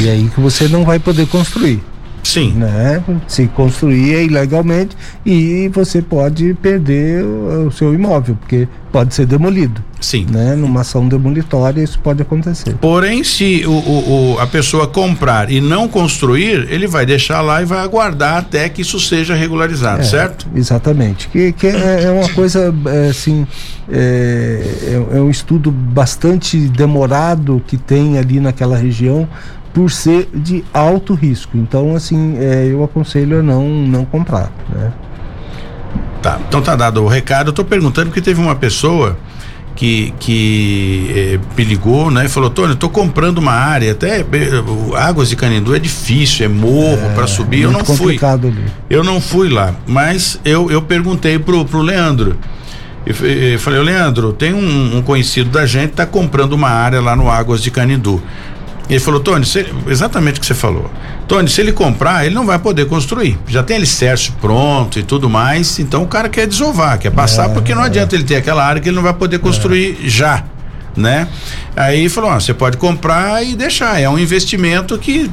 [0.01, 1.83] E aí que você não vai poder construir.
[2.23, 2.53] Sim.
[2.53, 3.03] Né?
[3.27, 9.83] Se construir ilegalmente e você pode perder o, o seu imóvel, porque pode ser demolido.
[10.01, 10.27] Sim.
[10.31, 10.55] Né?
[10.55, 12.75] Numa ação demolitória isso pode acontecer.
[12.81, 17.61] Porém, se o, o, o, a pessoa comprar e não construir, ele vai deixar lá
[17.61, 20.47] e vai aguardar até que isso seja regularizado, É, certo?
[20.55, 21.29] Exatamente.
[21.29, 23.47] Que, que é, é uma coisa é, assim,
[23.91, 24.63] é,
[25.13, 29.29] é- é um estudo bastante demorado que tem ali naquela região
[29.79, 31.57] por ser de alto risco.
[31.57, 34.51] Então, assim, é, eu aconselho a não, não comprar.
[34.75, 34.93] Né?
[36.21, 37.51] Tá, então tá dado o recado.
[37.51, 39.17] Eu tô perguntando porque teve uma pessoa
[39.77, 42.25] que, que eh, me ligou, né?
[42.25, 44.25] E falou, Tony, eu tô comprando uma área, até eh,
[44.67, 47.61] o Águas de Canindu é difícil, é morro para subir.
[47.63, 48.19] Eu não fui.
[48.49, 48.65] ali.
[48.91, 52.37] Eu não fui lá, mas eu, eu perguntei pro, pro Leandro.
[53.07, 53.25] E f-
[53.55, 57.01] e falei, "Ô, Leandro, tem um, um conhecido da gente que tá comprando uma área
[57.01, 58.21] lá no Águas de Canindu.
[58.89, 59.45] Ele falou, Tony,
[59.87, 60.91] exatamente o que você falou.
[61.27, 63.39] Tony, se ele comprar, ele não vai poder construir.
[63.47, 67.75] Já tem alicerce pronto e tudo mais, então o cara quer desovar, quer passar, porque
[67.75, 70.43] não adianta ele ter aquela área que ele não vai poder construir já,
[70.97, 71.29] né?
[71.77, 75.31] Aí falou, ó, você pode comprar e deixar, é um investimento que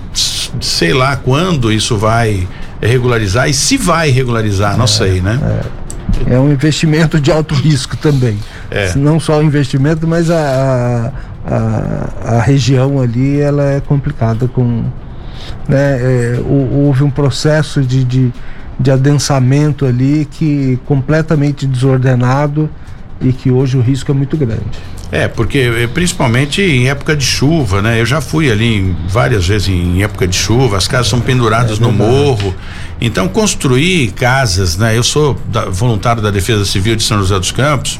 [0.59, 2.47] sei lá quando isso vai
[2.81, 5.39] regularizar e se vai regularizar, não sei, né?
[6.27, 8.37] É um investimento de alto risco também.
[8.71, 8.93] É.
[8.95, 11.11] Não só o investimento, mas a, a,
[12.37, 14.83] a região ali ela é complicada com.
[15.67, 18.31] Né, é, hou- houve um processo de, de,
[18.79, 22.69] de adensamento ali que completamente desordenado
[23.21, 24.63] e que hoje o risco é muito grande.
[25.11, 28.01] É, porque eh, principalmente em época de chuva, né?
[28.01, 31.77] Eu já fui ali em- várias vezes em época de chuva, as casas são penduradas
[31.79, 32.53] no morro.
[32.99, 34.97] Então, construir casas, né?
[34.97, 37.99] Eu sou da- voluntário da Defesa Civil de São José dos Campos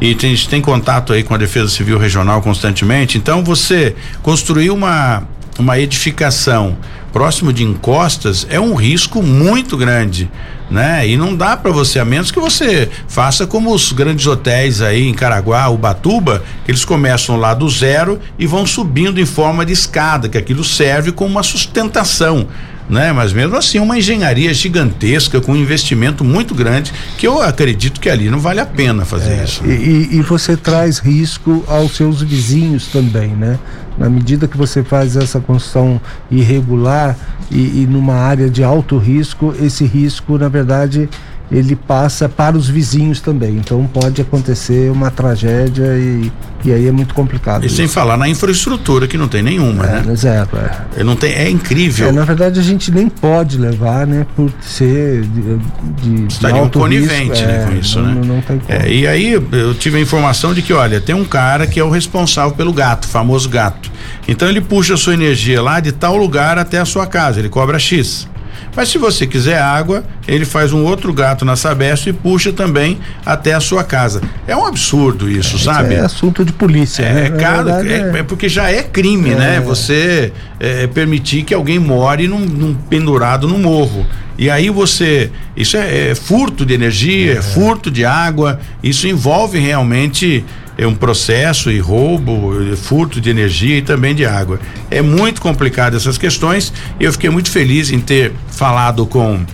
[0.00, 3.16] e tem- a gente tem contato aí com a Defesa Civil Regional constantemente.
[3.18, 5.22] Então, você construir uma,
[5.58, 6.76] uma edificação
[7.12, 10.30] próximo de encostas é um risco muito grande,
[10.70, 11.08] né?
[11.08, 15.08] E não dá para você, a menos que você faça como os grandes hotéis aí
[15.08, 19.72] em Caraguá, Ubatuba, que eles começam lá do zero e vão subindo em forma de
[19.72, 22.48] escada, que aquilo serve como uma sustentação.
[22.88, 23.12] Né?
[23.12, 28.08] Mas mesmo assim, uma engenharia gigantesca com um investimento muito grande, que eu acredito que
[28.08, 29.64] ali não vale a pena fazer isso.
[29.66, 33.58] E, e- e você traz risco aos seus vizinhos também, né?
[33.98, 37.16] Na medida que você faz essa construção irregular
[37.50, 41.08] e, e numa área de alto risco, esse risco, na verdade,
[41.50, 43.56] ele passa para os vizinhos também.
[43.56, 46.30] Então pode acontecer uma tragédia e,
[46.64, 47.64] e aí é muito complicado.
[47.64, 47.94] E sem isso.
[47.94, 50.14] falar na infraestrutura que não tem nenhuma, É, né?
[50.16, 50.48] zero,
[50.96, 51.04] é.
[51.04, 52.08] Não tem, é incrível.
[52.08, 54.26] É, na verdade a gente nem pode levar, né?
[54.34, 55.56] Por ser de,
[56.02, 57.46] de, de Estaria um alto conivente, risco.
[57.46, 58.14] né, É, com isso, não, né?
[58.14, 58.72] Não, não tem como.
[58.80, 61.84] É, e aí eu tive a informação de que, olha, tem um cara que é
[61.84, 63.90] o responsável pelo gato, famoso gato.
[64.26, 67.48] Então ele puxa a sua energia lá de tal lugar até a sua casa, ele
[67.48, 68.28] cobra X.
[68.74, 72.98] Mas se você quiser água, ele faz um outro gato na Sabesp e puxa também
[73.24, 74.20] até a sua casa.
[74.46, 75.94] É um absurdo isso, sabe?
[75.94, 77.26] É assunto de polícia, É, né?
[77.26, 79.34] é caro, verdade, é, é porque já é crime, É.
[79.34, 79.60] né?
[79.60, 84.06] Você é, permitir que alguém more num, num pendurado no morro.
[84.38, 85.30] E aí você.
[85.56, 87.42] Isso é, é furto de energia, é.
[87.42, 90.44] furto de água, isso envolve realmente
[90.78, 94.60] é um processo e roubo, furto de energia e também de água.
[94.90, 99.44] É muito complicado essas questões e eu fiquei muito feliz em ter falado com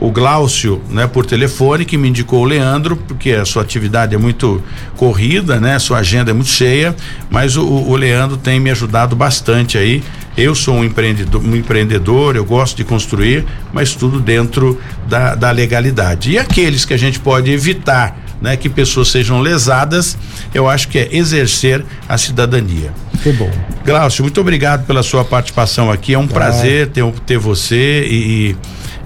[0.00, 4.18] o Glaucio, né, por telefone, que me indicou o Leandro, porque a sua atividade é
[4.18, 4.62] muito
[4.96, 6.96] corrida, né, sua agenda é muito cheia,
[7.28, 10.02] mas o, o Leandro tem me ajudado bastante aí.
[10.36, 15.50] Eu sou um empreendedor, um empreendedor, eu gosto de construir, mas tudo dentro da, da
[15.50, 16.30] legalidade.
[16.30, 20.16] E aqueles que a gente pode evitar, né, que pessoas sejam lesadas,
[20.54, 22.92] eu acho que é exercer a cidadania.
[23.22, 23.50] Que bom.
[23.84, 26.14] Glaucio, muito obrigado pela sua participação aqui.
[26.14, 28.56] É um prazer ter, ter você e, e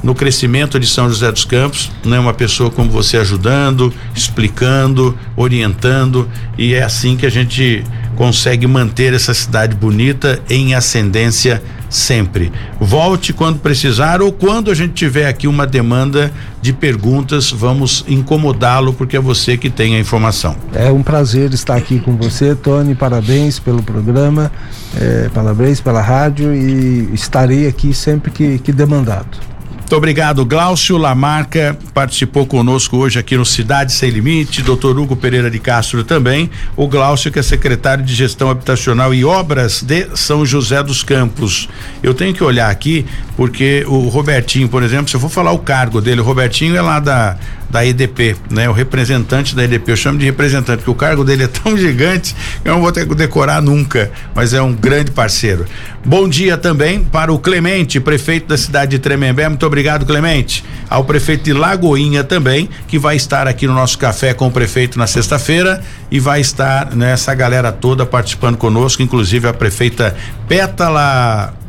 [0.05, 6.29] no crescimento de São José dos Campos, né, uma pessoa como você ajudando, explicando, orientando,
[6.59, 7.83] e é assim que a gente
[8.15, 12.53] consegue manter essa cidade bonita em ascendência sempre.
[12.81, 18.93] Volte quando precisar ou quando a gente tiver aqui uma demanda de perguntas, vamos incomodá-lo
[18.93, 20.57] porque é você que tem a informação.
[20.75, 22.95] É um prazer estar aqui com você, Tony.
[22.95, 24.51] Parabéns pelo programa,
[24.99, 29.54] é, parabéns pela rádio e estarei aqui sempre que, que demandado.
[29.95, 30.97] Muito obrigado, Glaucio.
[30.97, 36.51] Lamarca participou conosco hoje aqui no Cidade Sem Limite, doutor Hugo Pereira de Castro também,
[36.77, 41.69] o Glaucio que é secretário de Gestão Habitacional e Obras de São José dos Campos.
[42.03, 45.61] Eu tenho que olhar aqui porque o Robertinho, por exemplo, se eu for falar o
[45.61, 47.39] cargo dele, o Robertinho é lá da
[47.75, 48.69] da EDP, né?
[48.69, 52.33] O representante da EDP, eu chamo de representante, porque o cargo dele é tão gigante
[52.63, 55.67] que eu não vou ter que decorar nunca, mas é um grande parceiro.
[56.05, 59.49] Bom dia também para o Clemente, prefeito da cidade de Tremembé.
[59.49, 60.65] Muito obrigado, Clemente.
[60.89, 64.97] Ao prefeito de Lagoinha também, que vai estar aqui no nosso café com o prefeito
[64.97, 70.15] na sexta-feira e vai estar nessa né, galera toda participando conosco, inclusive a prefeita
[70.47, 71.64] Pétala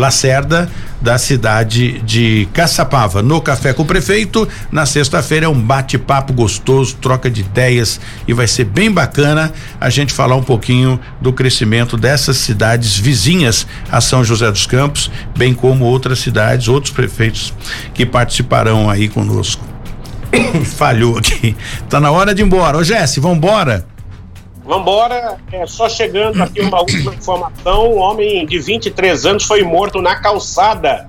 [0.00, 0.68] Lacerda,
[1.00, 3.22] da cidade de Caçapava.
[3.22, 8.32] No Café com o Prefeito, na sexta-feira é um bate-papo gostoso, troca de ideias e
[8.32, 14.00] vai ser bem bacana a gente falar um pouquinho do crescimento dessas cidades vizinhas a
[14.00, 17.52] São José dos Campos, bem como outras cidades, outros prefeitos
[17.94, 19.62] que participarão aí conosco.
[20.76, 21.56] Falhou aqui.
[21.88, 22.78] Tá na hora de ir embora.
[22.78, 23.86] Ô Jesse, embora?
[24.70, 30.00] Vambora, é, só chegando aqui uma última informação: um homem de 23 anos foi morto
[30.00, 31.08] na calçada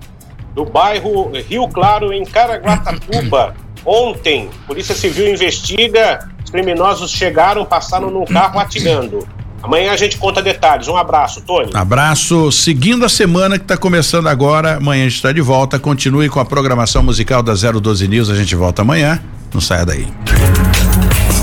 [0.55, 3.53] do bairro Rio Claro, em Caraguatatuba,
[3.85, 4.49] ontem.
[4.65, 9.27] Polícia Civil investiga, os criminosos chegaram, passaram num carro atirando.
[9.61, 10.87] Amanhã a gente conta detalhes.
[10.87, 11.69] Um abraço, Tony.
[11.75, 12.51] Abraço.
[12.51, 15.77] Seguindo a semana que está começando agora, amanhã a gente está de volta.
[15.77, 18.31] Continue com a programação musical da 012 News.
[18.31, 19.21] A gente volta amanhã.
[19.53, 20.07] Não saia daí